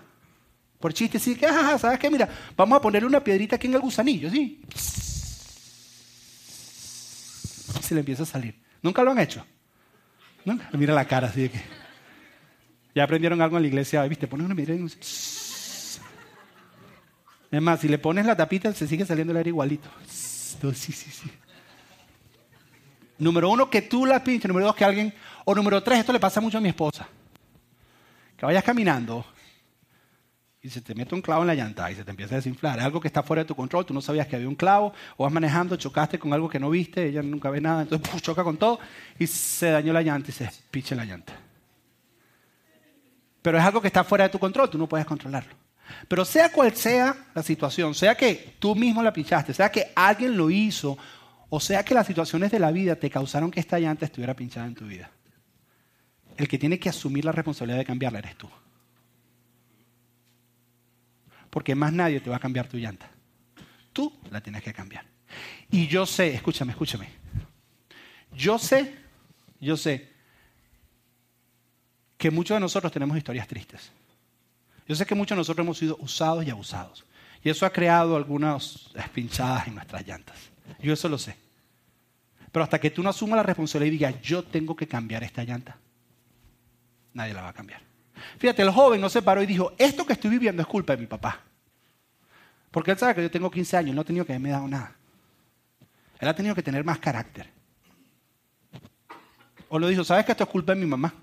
[0.79, 2.11] Por chiste, sí, que, ¿sabes qué?
[2.11, 4.63] Mira, vamos a ponerle una piedrita aquí en el gusanillo, ¿sí?
[7.81, 8.55] Se le empieza a salir.
[8.83, 9.45] ¿Nunca lo han hecho?
[10.45, 10.69] ¿Nunca?
[10.73, 11.61] Mira la cara así de que...
[12.95, 14.27] Ya aprendieron algo en la iglesia, ¿viste?
[14.27, 15.40] Pones una piedrita y...
[17.51, 19.89] Es más, si le pones la tapita, se sigue saliendo el aire igualito.
[20.07, 21.31] Sí, sí, sí.
[23.19, 24.49] Número uno, que tú la pinches.
[24.49, 25.13] Número dos, que alguien...
[25.45, 27.09] O número tres, esto le pasa mucho a mi esposa.
[28.37, 29.25] Que vayas caminando
[30.63, 32.79] y se te mete un clavo en la llanta y se te empieza a desinflar.
[32.79, 34.93] Es algo que está fuera de tu control, tú no sabías que había un clavo,
[35.17, 38.45] o vas manejando, chocaste con algo que no viste, ella nunca ve nada, entonces choca
[38.45, 38.79] con todo
[39.19, 41.33] y se dañó la llanta y se piche la llanta.
[43.43, 45.55] Pero es algo que está fuera de tu control, tú no puedes controlarlo.
[46.09, 50.37] Pero sea cual sea la situación, sea que tú mismo la pinchaste, sea que alguien
[50.37, 50.99] lo hizo,
[51.49, 54.67] o sea que las situaciones de la vida te causaron que esta llanta estuviera pinchada
[54.67, 55.11] en tu vida,
[56.37, 58.49] el que tiene que asumir la responsabilidad de cambiarla eres tú
[61.51, 63.11] porque más nadie te va a cambiar tu llanta.
[63.93, 65.05] Tú la tienes que cambiar.
[65.71, 67.09] Y yo sé, escúchame, escúchame.
[68.33, 68.95] Yo sé,
[69.61, 70.09] yo sé
[72.17, 73.91] que muchos de nosotros tenemos historias tristes.
[74.91, 77.05] Yo sé que muchos de nosotros hemos sido usados y abusados.
[77.45, 80.37] Y eso ha creado algunas pinchadas en nuestras llantas.
[80.81, 81.37] Yo eso lo sé.
[82.51, 85.45] Pero hasta que tú no asumas la responsabilidad y digas, yo tengo que cambiar esta
[85.45, 85.77] llanta,
[87.15, 87.81] nadie la va a cambiar.
[88.39, 91.03] Fíjate, el joven no se paró y dijo, esto que estoy viviendo es culpa de
[91.03, 91.41] mi papá.
[92.73, 94.97] Porque él sabe que yo tengo 15 años, no ha tenido que haberme dado nada.
[96.19, 97.49] Él ha tenido que tener más carácter.
[99.69, 101.15] O lo dijo, ¿sabes que esto es culpa de mi mamá?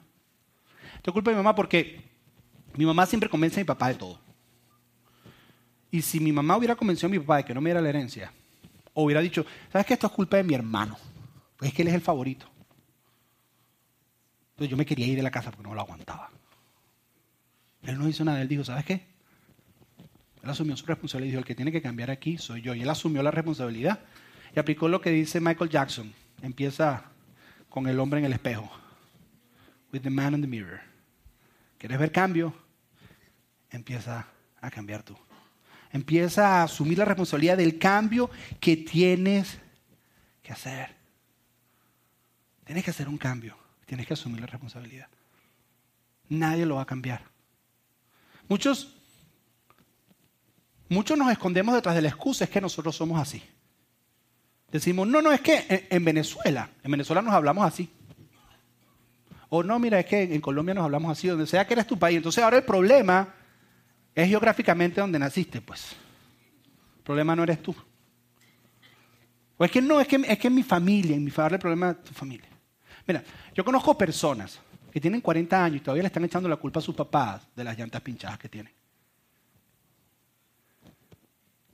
[0.95, 2.15] Esto es culpa de mi mamá porque
[2.77, 4.19] mi mamá siempre convence a mi papá de todo.
[5.89, 7.89] Y si mi mamá hubiera convencido a mi papá de que no me diera la
[7.89, 8.31] herencia,
[8.93, 10.97] o hubiera dicho, ¿sabes que esto es culpa de mi hermano?
[11.57, 12.47] Pues es que él es el favorito.
[14.51, 16.29] Entonces yo me quería ir de la casa porque no lo aguantaba.
[17.83, 19.07] Él no hizo nada, él dijo, ¿sabes qué?
[20.43, 22.73] Él asumió su responsabilidad y dijo, el que tiene que cambiar aquí soy yo.
[22.73, 23.99] Y él asumió la responsabilidad
[24.55, 26.13] y aplicó lo que dice Michael Jackson.
[26.41, 27.05] Empieza
[27.69, 28.69] con el hombre en el espejo.
[29.93, 30.79] With the man in the mirror.
[31.77, 32.66] ¿Quieres ver cambio?
[33.77, 34.25] Empieza
[34.59, 35.15] a cambiar tú.
[35.91, 39.59] Empieza a asumir la responsabilidad del cambio que tienes
[40.41, 40.95] que hacer.
[42.65, 43.55] Tienes que hacer un cambio.
[43.85, 45.07] Tienes que asumir la responsabilidad.
[46.27, 47.21] Nadie lo va a cambiar.
[48.49, 48.95] Muchos,
[50.89, 53.43] muchos nos escondemos detrás de la excusa, es que nosotros somos así.
[54.71, 57.91] Decimos, no, no, es que en, Venezuela, en Venezuela nos hablamos así.
[59.49, 61.99] O no, mira, es que en Colombia nos hablamos así, donde sea que eres tu
[61.99, 62.17] país.
[62.17, 63.36] Entonces ahora el problema
[64.23, 65.91] es geográficamente donde naciste, pues.
[66.97, 67.75] El problema no eres tú.
[69.57, 71.61] O es que no, es que, es que en mi familia, en mi familia, el
[71.61, 72.49] problema es tu familia.
[73.05, 74.59] Mira, yo conozco personas
[74.91, 77.63] que tienen 40 años y todavía le están echando la culpa a sus papás de
[77.63, 78.73] las llantas pinchadas que tienen.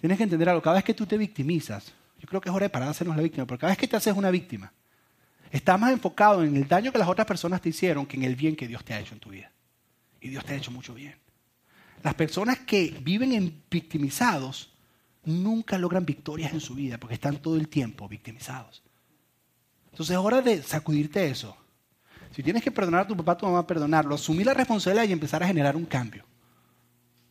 [0.01, 2.65] Tienes que entender algo, cada vez que tú te victimizas, yo creo que es hora
[2.65, 4.73] de parar de hacernos la víctima, porque cada vez que te haces una víctima,
[5.49, 8.36] estás más enfocado en el daño que las otras personas te hicieron que en el
[8.36, 9.49] bien que Dios te ha hecho en tu vida.
[10.19, 11.23] Y Dios te ha hecho mucho bien.
[12.04, 14.74] Las personas que viven en victimizados
[15.24, 18.84] nunca logran victorias en su vida porque están todo el tiempo victimizados.
[19.92, 21.58] Entonces es hora de sacudirte eso
[22.34, 25.12] si tienes que perdonar a tu papá, a tu mamá, perdonarlo, asumir la responsabilidad y
[25.12, 26.26] empezar a generar un cambio.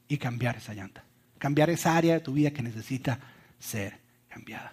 [0.06, 1.04] Y cambiar esa llanta.
[1.38, 3.18] Cambiar esa área de tu vida que necesita
[3.58, 4.72] ser cambiada.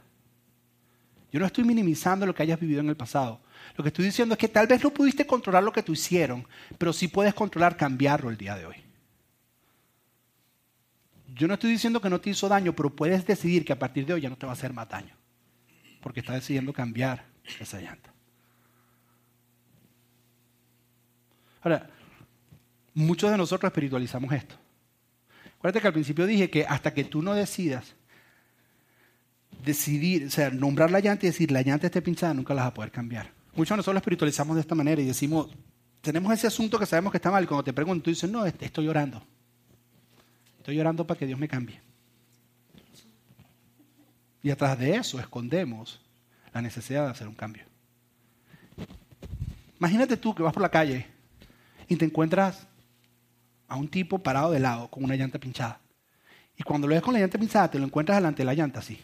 [1.32, 3.42] Yo no estoy minimizando lo que hayas vivido en el pasado.
[3.76, 6.48] Lo que estoy diciendo es que tal vez no pudiste controlar lo que te hicieron,
[6.78, 8.76] pero sí puedes controlar cambiarlo el día de hoy.
[11.40, 14.06] Yo no estoy diciendo que no te hizo daño, pero puedes decidir que a partir
[14.06, 15.16] de hoy ya no te va a hacer más daño.
[16.02, 17.24] Porque estás decidiendo cambiar
[17.62, 18.14] esa llanta.
[21.62, 21.90] Ahora,
[22.94, 24.56] muchos de nosotros espiritualizamos esto.
[25.58, 27.96] Acuérdate que al principio dije que hasta que tú no decidas
[29.64, 32.72] decidir, o sea, nombrar la llanta y decir, la llanta esté pinchada, nunca la vas
[32.72, 33.32] a poder cambiar.
[33.56, 35.50] Muchos de nosotros espiritualizamos de esta manera y decimos,
[36.02, 37.48] tenemos ese asunto que sabemos que está mal.
[37.48, 39.26] Cuando te pregunto, tú dices, no, estoy llorando.
[40.70, 41.82] Estoy llorando para que Dios me cambie.
[44.44, 46.00] Y atrás de eso escondemos
[46.54, 47.64] la necesidad de hacer un cambio.
[49.80, 51.08] Imagínate tú que vas por la calle
[51.88, 52.68] y te encuentras
[53.68, 55.80] a un tipo parado de lado con una llanta pinchada.
[56.56, 58.78] Y cuando lo ves con la llanta pinchada, te lo encuentras delante de la llanta
[58.78, 59.02] así.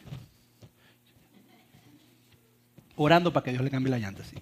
[2.96, 4.36] Orando para que Dios le cambie la llanta así.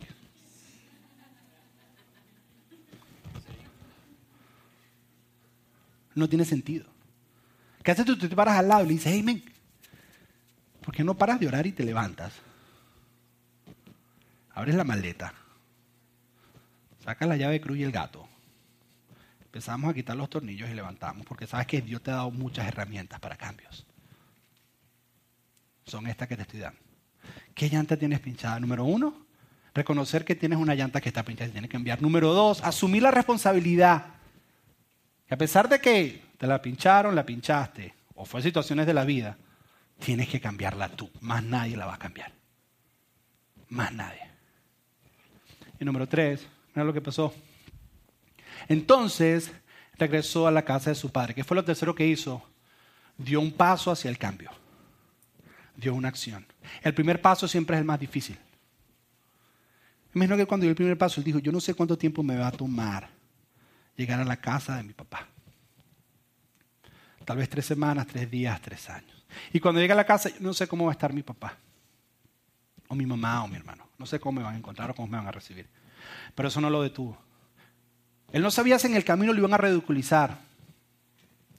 [6.15, 6.92] No tiene sentido.
[7.83, 8.17] ¿Qué haces tú?
[8.17, 9.43] Tú te paras al lado y le dices, hey, men,
[10.83, 12.33] ¿por qué no paras de orar y te levantas?
[14.51, 15.33] Abres la maleta,
[17.03, 18.27] sacas la llave de cruz y el gato.
[19.45, 22.67] Empezamos a quitar los tornillos y levantamos, porque sabes que Dios te ha dado muchas
[22.67, 23.85] herramientas para cambios.
[25.85, 26.79] Son estas que te estoy dando.
[27.53, 28.59] ¿Qué llanta tienes pinchada?
[28.59, 29.25] Número uno,
[29.73, 32.01] reconocer que tienes una llanta que está pinchada y tienes que enviar.
[32.01, 34.05] Número dos, asumir la responsabilidad.
[35.29, 39.05] Y a pesar de que te la pincharon, la pinchaste, o fue situaciones de la
[39.05, 39.37] vida,
[39.97, 41.09] tienes que cambiarla tú.
[41.21, 42.33] Más nadie la va a cambiar.
[43.69, 44.19] Más nadie.
[45.79, 47.33] Y número tres, mira lo que pasó.
[48.67, 49.53] Entonces
[49.97, 51.33] regresó a la casa de su padre.
[51.33, 52.43] ¿Qué fue lo tercero que hizo?
[53.17, 54.51] Dio un paso hacia el cambio.
[55.77, 56.45] Dio una acción.
[56.81, 58.37] El primer paso siempre es el más difícil.
[60.13, 62.35] Imagino que cuando dio el primer paso, él dijo, yo no sé cuánto tiempo me
[62.35, 63.07] va a tomar
[63.95, 65.29] llegar a la casa de mi papá.
[67.25, 69.25] Tal vez tres semanas, tres días, tres años.
[69.51, 71.57] Y cuando llegue a la casa, yo no sé cómo va a estar mi papá,
[72.87, 73.87] o mi mamá, o mi hermano.
[73.97, 75.67] No sé cómo me van a encontrar o cómo me van a recibir.
[76.35, 77.17] Pero eso no lo detuvo.
[78.31, 80.39] Él no sabía si en el camino lo iban a ridiculizar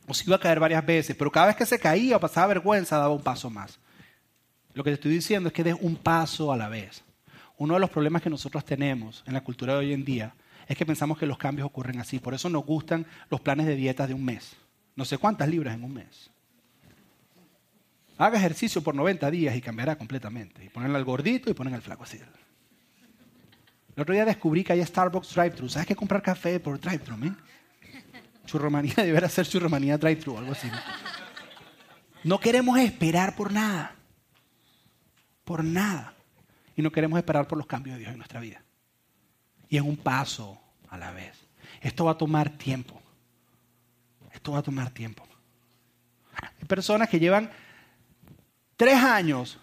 [0.06, 2.48] o si iba a caer varias veces, pero cada vez que se caía o pasaba
[2.48, 3.78] vergüenza, daba un paso más.
[4.74, 7.02] Lo que te estoy diciendo es que des un paso a la vez.
[7.56, 10.34] Uno de los problemas que nosotros tenemos en la cultura de hoy en día
[10.66, 12.18] es que pensamos que los cambios ocurren así.
[12.18, 14.56] Por eso nos gustan los planes de dietas de un mes.
[14.96, 16.30] No sé cuántas libras en un mes.
[18.16, 20.64] Haga ejercicio por 90 días y cambiará completamente.
[20.64, 22.18] Y ponerle al gordito y ponen al flaco así.
[23.96, 25.68] El otro día descubrí que hay Starbucks drive-thru.
[25.68, 27.36] ¿Sabes qué comprar café por drive-thru, man?
[28.46, 30.68] Churromanía, deberá ser churromanía drive-thru algo así.
[32.22, 33.96] No queremos esperar por nada.
[35.44, 36.14] Por nada.
[36.76, 38.62] Y no queremos esperar por los cambios de Dios en nuestra vida.
[39.68, 41.36] Y es un paso a la vez.
[41.80, 43.00] Esto va a tomar tiempo.
[44.34, 45.26] Esto va a tomar tiempo.
[46.42, 47.50] Hay personas que llevan
[48.76, 49.58] tres años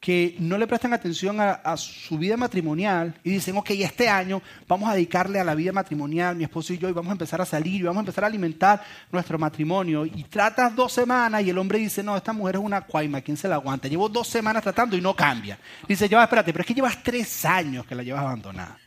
[0.00, 4.90] que no le prestan atención a, su vida matrimonial y dicen, ok, este año vamos
[4.90, 7.46] a dedicarle a la vida matrimonial, mi esposo y yo, y vamos a empezar a
[7.46, 10.04] salir, y vamos a empezar a alimentar nuestro matrimonio.
[10.04, 13.38] Y tratas dos semanas y el hombre dice, no, esta mujer es una cuaima, ¿quién
[13.38, 13.88] se la aguanta?
[13.88, 15.58] Llevo dos semanas tratando y no cambia.
[15.88, 18.78] Dice, ya espérate, pero es que llevas tres años que la llevas abandonada.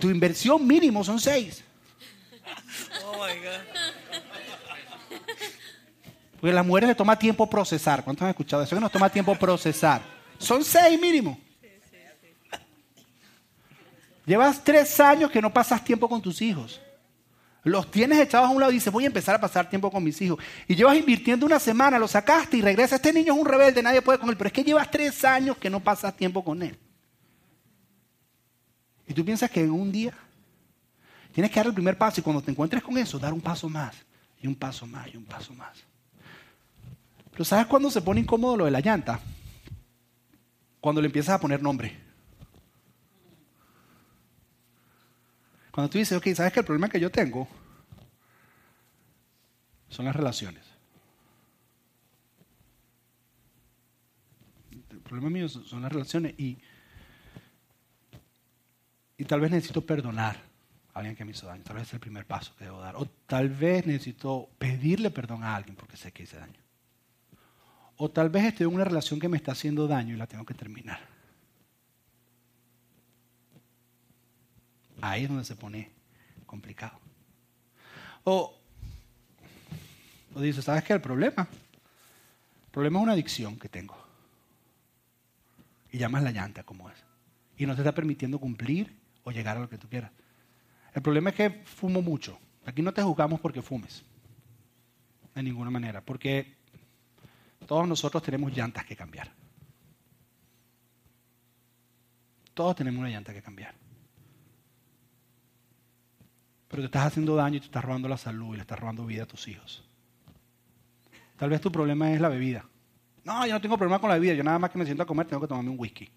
[0.00, 1.62] Tu inversión mínimo son seis.
[3.04, 3.62] Oh my God.
[6.40, 8.04] Porque las mujeres les toma tiempo procesar.
[8.04, 8.76] ¿Cuántos han escuchado eso?
[8.76, 10.02] Que nos toma tiempo procesar.
[10.38, 11.38] Son seis mínimo.
[14.26, 16.80] Llevas tres años que no pasas tiempo con tus hijos.
[17.62, 20.04] Los tienes echados a un lado y dices, voy a empezar a pasar tiempo con
[20.04, 20.38] mis hijos.
[20.68, 22.96] Y llevas invirtiendo una semana, lo sacaste y regresa.
[22.96, 24.36] Este niño es un rebelde, nadie puede con él.
[24.36, 26.78] Pero es que llevas tres años que no pasas tiempo con él.
[29.06, 30.14] Y tú piensas que en un día
[31.34, 33.68] tienes que dar el primer paso y cuando te encuentres con eso, dar un paso
[33.68, 33.96] más,
[34.40, 35.82] y un paso más, y un paso más.
[37.32, 39.18] Pero ¿sabes cuándo se pone incómodo lo de la llanta?
[40.80, 41.98] Cuando le empiezas a poner nombre.
[45.72, 47.48] Cuando tú dices, ok, ¿sabes que el problema que yo tengo
[49.88, 50.62] son las relaciones?
[54.88, 56.58] El problema mío son las relaciones y,
[59.18, 60.53] y tal vez necesito perdonar
[60.94, 61.62] alguien que me hizo daño.
[61.64, 62.94] Tal vez es el primer paso que debo dar.
[62.96, 66.60] O tal vez necesito pedirle perdón a alguien porque sé que hice daño.
[67.96, 70.44] O tal vez estoy en una relación que me está haciendo daño y la tengo
[70.46, 71.00] que terminar.
[75.00, 75.90] Ahí es donde se pone
[76.46, 76.98] complicado.
[78.22, 78.56] O,
[80.34, 80.92] o dice, ¿sabes qué?
[80.92, 81.46] El problema.
[82.66, 83.96] El problema es una adicción que tengo.
[85.90, 86.96] Y llamas la llanta como es.
[87.56, 90.10] Y no te está permitiendo cumplir o llegar a lo que tú quieras.
[90.94, 92.38] El problema es que fumo mucho.
[92.64, 94.04] Aquí no te juzgamos porque fumes.
[95.34, 96.00] De ninguna manera.
[96.00, 96.54] Porque
[97.66, 99.30] todos nosotros tenemos llantas que cambiar.
[102.54, 103.74] Todos tenemos una llanta que cambiar.
[106.68, 109.04] Pero te estás haciendo daño y te estás robando la salud y le estás robando
[109.04, 109.84] vida a tus hijos.
[111.36, 112.64] Tal vez tu problema es la bebida.
[113.24, 114.34] No, yo no tengo problema con la bebida.
[114.34, 116.08] Yo nada más que me siento a comer tengo que tomarme un whisky.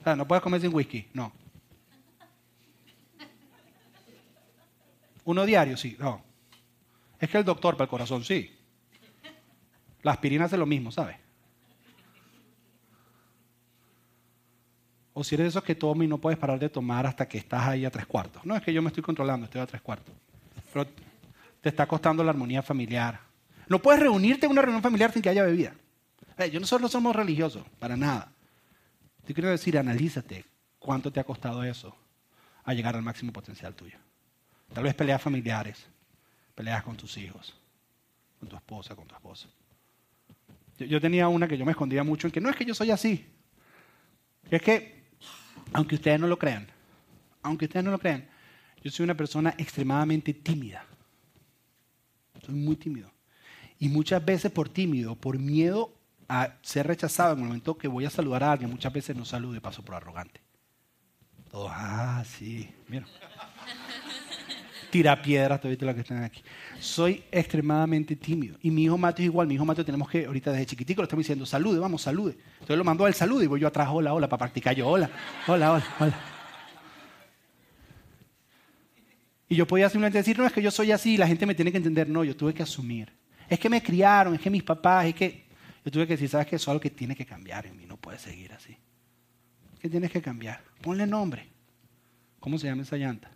[0.00, 1.06] O sea, no puedes comer sin whisky.
[1.12, 1.32] No.
[5.24, 5.96] Uno diario, sí.
[5.98, 6.22] No.
[7.18, 8.58] Es que el doctor para el corazón, sí.
[10.02, 11.16] La aspirina hace lo mismo, ¿sabes?
[15.14, 17.38] O si eres de esos que tomas y no puedes parar de tomar hasta que
[17.38, 18.44] estás ahí a tres cuartos.
[18.44, 20.12] No, es que yo me estoy controlando, estoy a tres cuartos.
[20.72, 20.86] Pero
[21.60, 23.20] te está costando la armonía familiar.
[23.68, 25.72] No puedes reunirte en una reunión familiar sin que haya bebida.
[26.52, 28.32] yo nosotros no somos religiosos, para nada.
[29.24, 30.44] Te quiero decir, analízate
[30.78, 31.96] cuánto te ha costado eso
[32.64, 33.96] a llegar al máximo potencial tuyo.
[34.74, 35.86] Tal vez peleas familiares,
[36.52, 37.54] peleas con tus hijos,
[38.40, 39.48] con tu esposa, con tu esposa.
[40.78, 42.90] Yo, tenía una que yo me escondía mucho en que no es que yo soy
[42.90, 43.24] así.
[44.50, 45.04] Es que,
[45.72, 46.66] aunque ustedes no lo crean,
[47.42, 48.26] aunque ustedes no lo crean,
[48.82, 50.84] yo soy una persona extremadamente tímida.
[52.44, 53.12] Soy muy tímido.
[53.78, 55.94] Y muchas veces por tímido, por miedo
[56.28, 59.24] a ser rechazado en el momento que voy a saludar a alguien, muchas veces no
[59.24, 60.40] saludo y paso por arrogante.
[61.48, 63.06] Todos, ah, sí, mira.
[64.94, 66.40] Tira piedras, todavía lo que están aquí.
[66.78, 68.56] Soy extremadamente tímido.
[68.62, 69.48] Y mi hijo Mateo es igual.
[69.48, 72.36] Mi hijo Mateo tenemos que, ahorita desde chiquitico, lo estamos diciendo, salude, vamos, salude.
[72.52, 75.10] Entonces lo mando al saludo y voy yo atrás, hola, hola, para practicar yo, hola,
[75.48, 76.20] hola, hola, hola.
[79.48, 81.56] Y yo podía simplemente decir, no, es que yo soy así y la gente me
[81.56, 82.08] tiene que entender.
[82.08, 83.12] No, yo tuve que asumir.
[83.48, 85.44] Es que me criaron, es que mis papás, es que
[85.84, 86.54] yo tuve que decir, ¿sabes qué?
[86.54, 88.76] Eso es algo que tiene que cambiar en mí, no puede seguir así.
[89.80, 90.62] ¿Qué tienes que cambiar?
[90.80, 91.48] Ponle nombre.
[92.38, 93.33] ¿Cómo se llama esa llanta?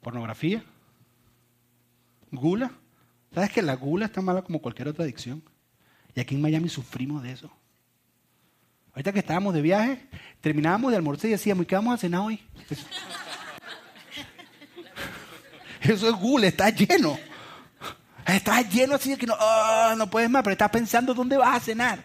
[0.00, 0.64] ¿Pornografía?
[2.30, 2.70] ¿Gula?
[3.34, 5.42] ¿Sabes que la gula está mala como cualquier otra adicción?
[6.14, 7.50] Y aquí en Miami sufrimos de eso.
[8.92, 10.08] Ahorita que estábamos de viaje,
[10.40, 12.40] terminábamos de almorzar y decíamos, ¿y qué vamos a cenar hoy?
[15.80, 17.18] Eso es gula, está lleno.
[18.26, 21.56] Estás lleno así de que no, ah, no puedes más, pero estás pensando dónde vas
[21.56, 22.02] a cenar.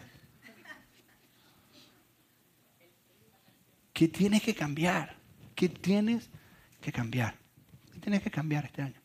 [3.91, 5.15] ¿Qué tienes que cambiar?
[5.55, 6.29] ¿Qué tienes
[6.81, 7.35] que cambiar?
[8.03, 8.99] ¿Qué tienes que cambiar este año?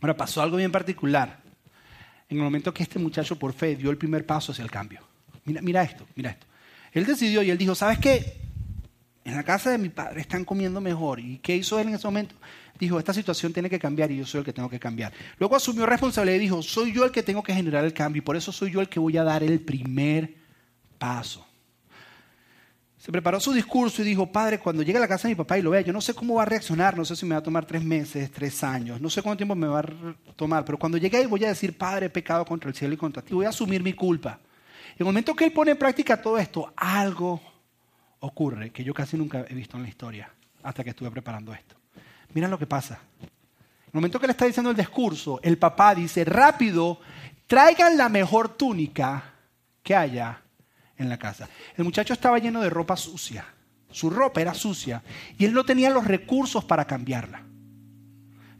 [0.00, 1.42] Ahora, pasó algo bien particular.
[2.28, 5.00] En el momento que este muchacho por fe dio el primer paso hacia el cambio.
[5.44, 6.46] Mira, mira esto, mira esto.
[6.92, 8.36] Él decidió y él dijo, ¿sabes qué?
[9.24, 11.18] En la casa de mi padre están comiendo mejor.
[11.18, 12.36] ¿Y qué hizo él en ese momento?
[12.78, 15.12] dijo, esta situación tiene que cambiar y yo soy el que tengo que cambiar.
[15.38, 18.24] Luego asumió responsabilidad y dijo, soy yo el que tengo que generar el cambio y
[18.24, 20.36] por eso soy yo el que voy a dar el primer
[20.98, 21.44] paso.
[23.02, 25.58] Se preparó su discurso y dijo, padre, cuando llegue a la casa de mi papá
[25.58, 27.40] y lo vea, yo no sé cómo va a reaccionar, no sé si me va
[27.40, 30.78] a tomar tres meses, tres años, no sé cuánto tiempo me va a tomar, pero
[30.78, 33.34] cuando llegue ahí voy a decir, padre, he pecado contra el cielo y contra ti,
[33.34, 34.38] voy a asumir mi culpa.
[34.90, 37.40] En el momento que él pone en práctica todo esto, algo
[38.20, 41.74] ocurre que yo casi nunca he visto en la historia hasta que estuve preparando esto.
[42.34, 43.00] Mira lo que pasa.
[43.20, 47.00] En el momento que le está diciendo el discurso, el papá dice, rápido,
[47.48, 49.24] traigan la mejor túnica
[49.82, 50.40] que haya
[50.96, 51.48] en la casa.
[51.76, 53.44] El muchacho estaba lleno de ropa sucia.
[53.90, 55.02] Su ropa era sucia
[55.38, 57.42] y él no tenía los recursos para cambiarla.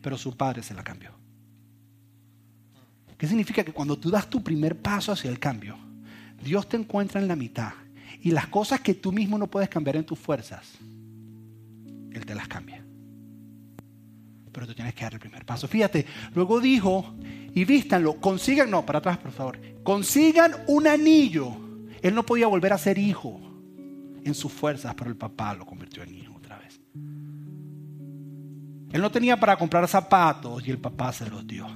[0.03, 1.11] Pero su padre se la cambió.
[3.17, 3.65] ¿Qué significa?
[3.65, 5.79] Que cuando tú das tu primer paso hacia el cambio,
[6.43, 7.73] Dios te encuentra en la mitad
[8.21, 10.73] y las cosas que tú mismo no puedes cambiar en tus fuerzas,
[12.13, 12.83] Él te las cambia
[14.53, 15.67] pero tú tienes que dar el primer paso.
[15.67, 17.15] Fíjate, luego dijo,
[17.55, 21.57] y vístanlo, consigan, no, para atrás por favor, consigan un anillo.
[22.03, 23.41] Él no podía volver a ser hijo
[24.25, 26.81] en sus fuerzas, pero el papá lo convirtió en hijo otra vez.
[28.93, 31.67] Él no tenía para comprar zapatos y el papá se los dio.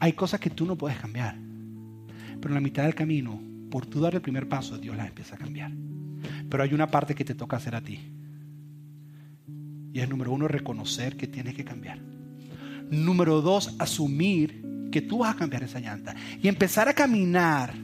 [0.00, 1.36] Hay cosas que tú no puedes cambiar,
[2.40, 5.36] pero en la mitad del camino, por tú dar el primer paso, Dios las empieza
[5.36, 5.72] a cambiar.
[6.48, 8.00] Pero hay una parte que te toca hacer a ti
[9.92, 11.98] y es número uno, reconocer que tienes que cambiar.
[12.90, 16.14] Número dos, asumir que tú vas a cambiar esa llanta.
[16.42, 17.74] Y empezar a caminar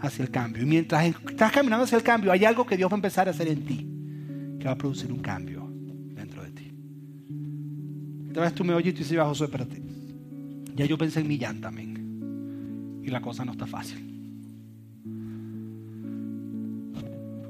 [0.00, 0.62] hacia el cambio.
[0.62, 3.30] Y mientras estás caminando hacia el cambio, hay algo que Dios va a empezar a
[3.30, 3.86] hacer en ti.
[4.58, 5.68] Que va a producir un cambio
[6.14, 6.72] dentro de ti.
[8.28, 9.82] Esta vez tú me oyes y tú dices, Josué, espérate.
[10.74, 13.00] Ya yo pensé en mi llanta, amén.
[13.04, 14.10] Y la cosa no está fácil.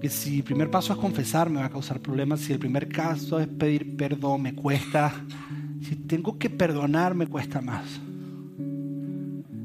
[0.01, 2.41] que si el primer paso es confesar, me va a causar problemas.
[2.41, 5.13] Si el primer caso es pedir perdón, me cuesta.
[5.83, 8.01] Si tengo que perdonar, me cuesta más.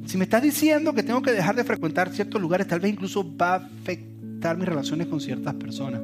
[0.05, 3.35] Si me estás diciendo que tengo que dejar de frecuentar ciertos lugares, tal vez incluso
[3.35, 6.01] va a afectar mis relaciones con ciertas personas.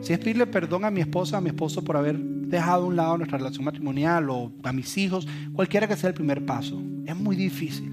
[0.00, 2.96] Si es pedirle perdón a mi esposa, a mi esposo por haber dejado a un
[2.96, 7.16] lado nuestra relación matrimonial o a mis hijos, cualquiera que sea el primer paso, es
[7.16, 7.92] muy difícil.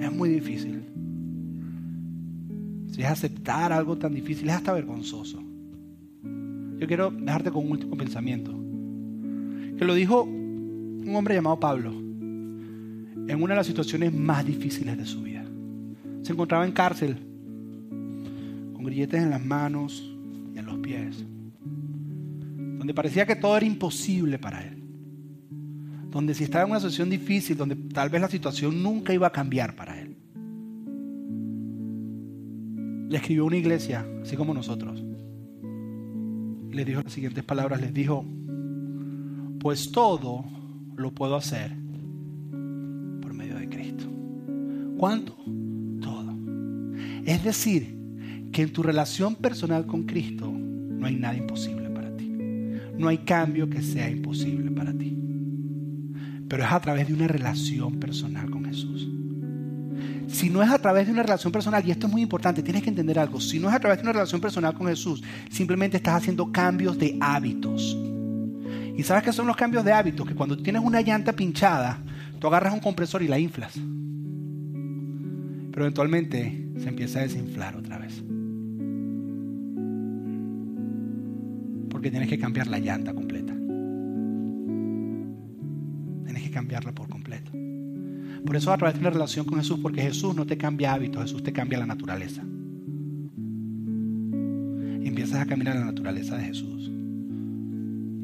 [0.00, 0.78] Es muy difícil
[2.98, 5.42] es aceptar algo tan difícil, es hasta vergonzoso.
[6.78, 8.52] yo quiero dejarte con un último pensamiento.
[9.76, 12.07] Que lo dijo un hombre llamado Pablo
[13.28, 15.44] en una de las situaciones más difíciles de su vida.
[16.22, 17.16] Se encontraba en cárcel,
[18.72, 20.02] con grilletes en las manos
[20.54, 21.24] y en los pies,
[22.78, 24.82] donde parecía que todo era imposible para él,
[26.10, 29.32] donde si estaba en una situación difícil, donde tal vez la situación nunca iba a
[29.32, 30.16] cambiar para él.
[33.10, 35.02] Le escribió una iglesia, así como nosotros.
[36.70, 38.24] Les dijo las siguientes palabras, les dijo,
[39.60, 40.44] pues todo
[40.96, 41.87] lo puedo hacer
[43.68, 44.04] Cristo.
[44.96, 45.36] ¿Cuánto?
[46.00, 46.34] Todo.
[47.24, 47.96] Es decir,
[48.52, 52.32] que en tu relación personal con Cristo no hay nada imposible para ti.
[52.96, 55.16] No hay cambio que sea imposible para ti.
[56.48, 59.08] Pero es a través de una relación personal con Jesús.
[60.28, 62.82] Si no es a través de una relación personal, y esto es muy importante, tienes
[62.82, 65.96] que entender algo, si no es a través de una relación personal con Jesús, simplemente
[65.96, 67.96] estás haciendo cambios de hábitos.
[68.96, 70.26] ¿Y sabes qué son los cambios de hábitos?
[70.26, 72.02] Que cuando tienes una llanta pinchada,
[72.38, 73.74] tú agarras un compresor y la inflas.
[75.72, 78.22] Pero eventualmente se empieza a desinflar otra vez.
[81.90, 83.54] Porque tienes que cambiar la llanta completa.
[86.24, 87.50] Tienes que cambiarla por completo.
[88.44, 91.22] Por eso a través de una relación con Jesús, porque Jesús no te cambia hábitos,
[91.22, 92.42] Jesús te cambia la naturaleza.
[95.04, 96.90] Empiezas a caminar la naturaleza de Jesús.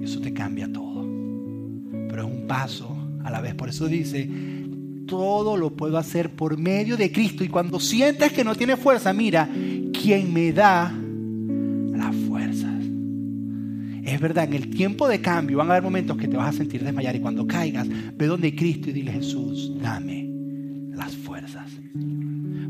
[0.00, 1.02] Eso te cambia todo.
[2.08, 2.93] Pero es un paso
[3.24, 3.54] a la vez.
[3.54, 4.28] Por eso dice,
[5.06, 7.42] todo lo puedo hacer por medio de Cristo.
[7.42, 9.48] Y cuando sientes que no tienes fuerza, mira,
[9.92, 10.92] quien me da
[11.92, 12.82] las fuerzas.
[14.04, 16.58] Es verdad, en el tiempo de cambio van a haber momentos que te vas a
[16.58, 20.28] sentir desmayar y cuando caigas, ve donde Cristo y dile Jesús, dame
[20.90, 21.70] las fuerzas.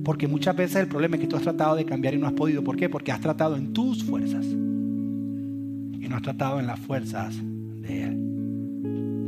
[0.05, 2.35] Porque muchas veces el problema es que tú has tratado de cambiar y no has
[2.35, 2.63] podido.
[2.63, 2.89] ¿Por qué?
[2.89, 7.35] Porque has tratado en tus fuerzas y no has tratado en las fuerzas
[7.81, 8.34] de Él.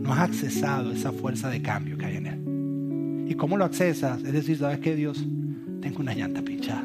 [0.06, 3.26] No has accesado esa fuerza de cambio que hay en Él.
[3.28, 4.22] ¿Y cómo lo accesas?
[4.22, 5.26] Es decir, ¿sabes qué, Dios?
[5.80, 6.84] Tengo una llanta pinchada.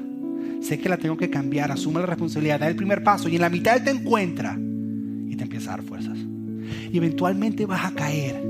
[0.62, 3.42] Sé que la tengo que cambiar, asume la responsabilidad, da el primer paso y en
[3.42, 6.18] la mitad Él te encuentra y te empieza a dar fuerzas.
[6.92, 8.44] Y eventualmente vas a caer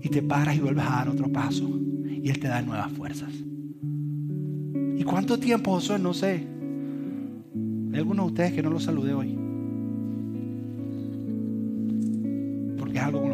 [0.00, 1.68] y te paras y vuelves a dar otro paso
[2.06, 3.30] y Él te da nuevas fuerzas.
[4.96, 5.98] ¿Y cuánto tiempo, Josué?
[5.98, 6.46] No sé.
[7.92, 9.38] Hay algunos de ustedes que no los saludé hoy.
[12.78, 13.33] Porque es algo con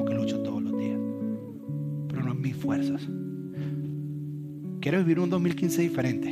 [2.71, 3.03] fuerzas.
[4.81, 6.29] Quiero vivir un 2015 diferente.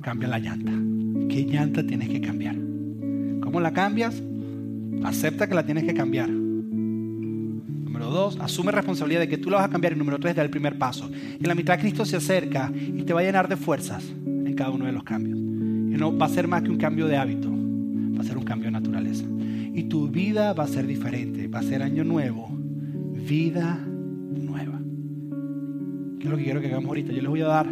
[0.00, 0.72] Cambia la llanta.
[1.32, 2.56] ¿Qué llanta tienes que cambiar?
[3.40, 4.20] ¿Cómo la cambias?
[5.04, 6.28] Acepta que la tienes que cambiar.
[6.28, 9.92] Número dos, asume responsabilidad de que tú la vas a cambiar.
[9.92, 11.08] Y número tres, da el primer paso.
[11.08, 14.70] En la mitad Cristo se acerca y te va a llenar de fuerzas en cada
[14.70, 15.38] uno de los cambios.
[15.38, 18.44] Y no va a ser más que un cambio de hábito, va a ser un
[18.44, 19.24] cambio de naturaleza.
[19.72, 22.55] Y tu vida va a ser diferente, va a ser año nuevo,
[23.26, 24.78] vida nueva.
[26.18, 27.12] ¿Qué es lo que quiero que hagamos ahorita?
[27.12, 27.66] Yo les voy a dar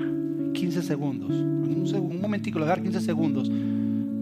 [0.53, 3.51] 15 segundos, un, momentico, les voy a dar 15 segundos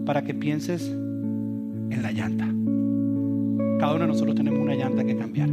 [0.05, 2.45] para que pienses en la llanta.
[3.79, 5.49] Cada uno de nosotros tenemos una llanta que cambiar.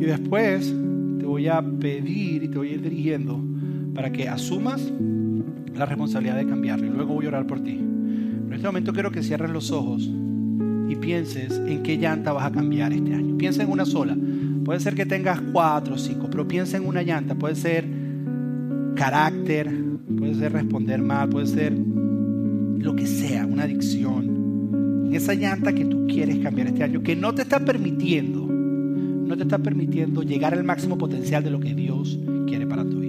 [0.00, 0.74] Y después
[1.18, 3.38] te voy a pedir y te voy a ir dirigiendo
[3.94, 4.90] para que asumas
[5.76, 6.86] la responsabilidad de cambiarlo.
[6.86, 7.72] Y luego voy a orar por ti.
[7.72, 10.10] En este momento quiero que cierres los ojos
[10.88, 13.36] y pienses en qué llanta vas a cambiar este año.
[13.36, 14.16] Piensa en una sola.
[14.64, 17.34] Puede ser que tengas cuatro o cinco, pero piensa en una llanta.
[17.34, 17.86] Puede ser
[18.94, 19.70] carácter,
[20.16, 25.06] puede ser responder mal, puede ser lo que sea, una adicción.
[25.06, 29.36] En esa llanta que tú quieres cambiar este año, que no te está permitiendo, no
[29.36, 33.01] te está permitiendo llegar al máximo potencial de lo que Dios quiere para tu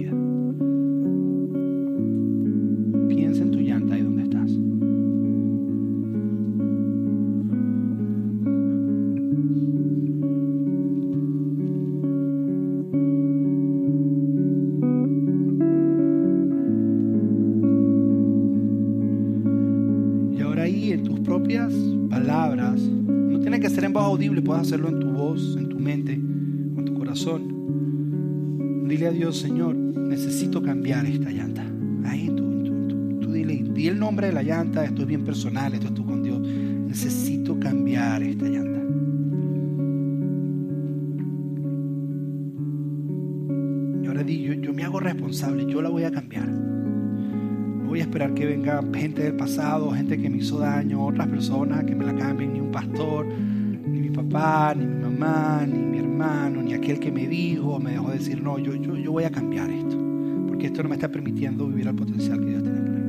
[24.34, 28.88] audible, puedes hacerlo en tu voz, en tu mente, en tu corazón.
[28.88, 31.64] Dile a Dios, Señor, necesito cambiar esta llanta.
[32.04, 35.24] Ahí tú, tú, tú, tú dile, di el nombre de la llanta, esto es bien
[35.24, 36.40] personal, esto es tú con Dios.
[36.40, 38.80] Necesito cambiar esta llanta.
[44.02, 46.48] Y ahora di, yo, me hago responsable, yo la voy a cambiar.
[46.48, 51.28] No voy a esperar que venga gente del pasado, gente que me hizo daño, otras
[51.28, 53.26] personas que me la cambien, ni un pastor,
[54.14, 58.42] papá, ni mi mamá, ni mi hermano, ni aquel que me dijo, me dejó decir,
[58.42, 59.98] no, yo, yo, yo voy a cambiar esto,
[60.48, 63.04] porque esto no me está permitiendo vivir al potencial que Dios tiene para mí.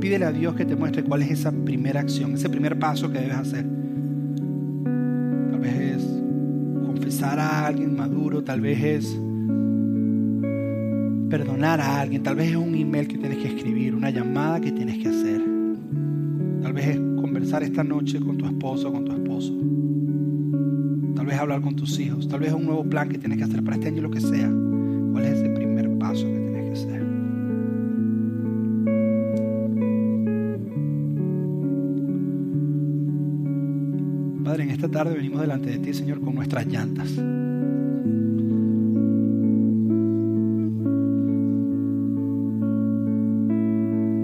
[0.00, 3.20] Pídele a Dios que te muestre cuál es esa primera acción, ese primer paso que
[3.20, 3.64] debes hacer.
[5.50, 6.22] Tal vez es
[6.84, 9.18] confesar a alguien maduro, tal vez es
[11.30, 14.72] perdonar a alguien, tal vez es un email que tienes que escribir, una llamada que
[14.72, 15.53] tienes que hacer.
[17.62, 19.52] Esta noche con tu esposo con tu esposo.
[21.14, 23.62] Tal vez hablar con tus hijos, tal vez un nuevo plan que tienes que hacer
[23.62, 24.50] para este año, lo que sea.
[25.12, 27.06] ¿Cuál es ese primer paso que tienes que hacer?
[34.44, 37.10] Padre, en esta tarde venimos delante de ti, Señor, con nuestras llantas.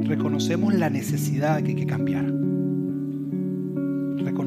[0.07, 2.40] Reconocemos la necesidad que hay que cambiar.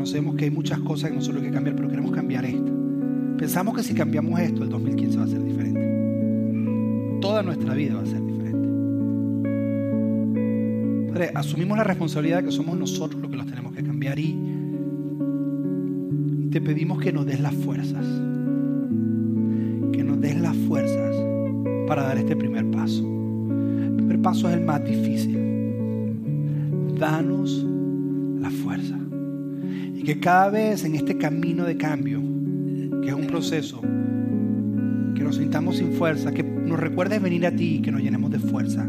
[0.03, 2.69] Reconocemos que hay muchas cosas que nosotros que cambiar, pero queremos cambiar esta.
[3.37, 7.19] Pensamos que si cambiamos esto, el 2015 va a ser diferente.
[7.21, 8.67] Toda nuestra vida va a ser diferente.
[11.09, 14.37] Padre, asumimos la responsabilidad de que somos nosotros los que los tenemos que cambiar y
[16.51, 18.05] te pedimos que nos des las fuerzas.
[19.93, 21.15] Que nos des las fuerzas
[21.87, 23.03] para dar este primer paso.
[23.05, 25.39] El primer paso es el más difícil.
[26.99, 27.72] Danos.
[30.03, 32.19] Y que cada vez en este camino de cambio,
[33.01, 37.75] que es un proceso, que nos sintamos sin fuerza, que nos recuerdes venir a ti
[37.75, 38.85] y que nos llenemos de fuerza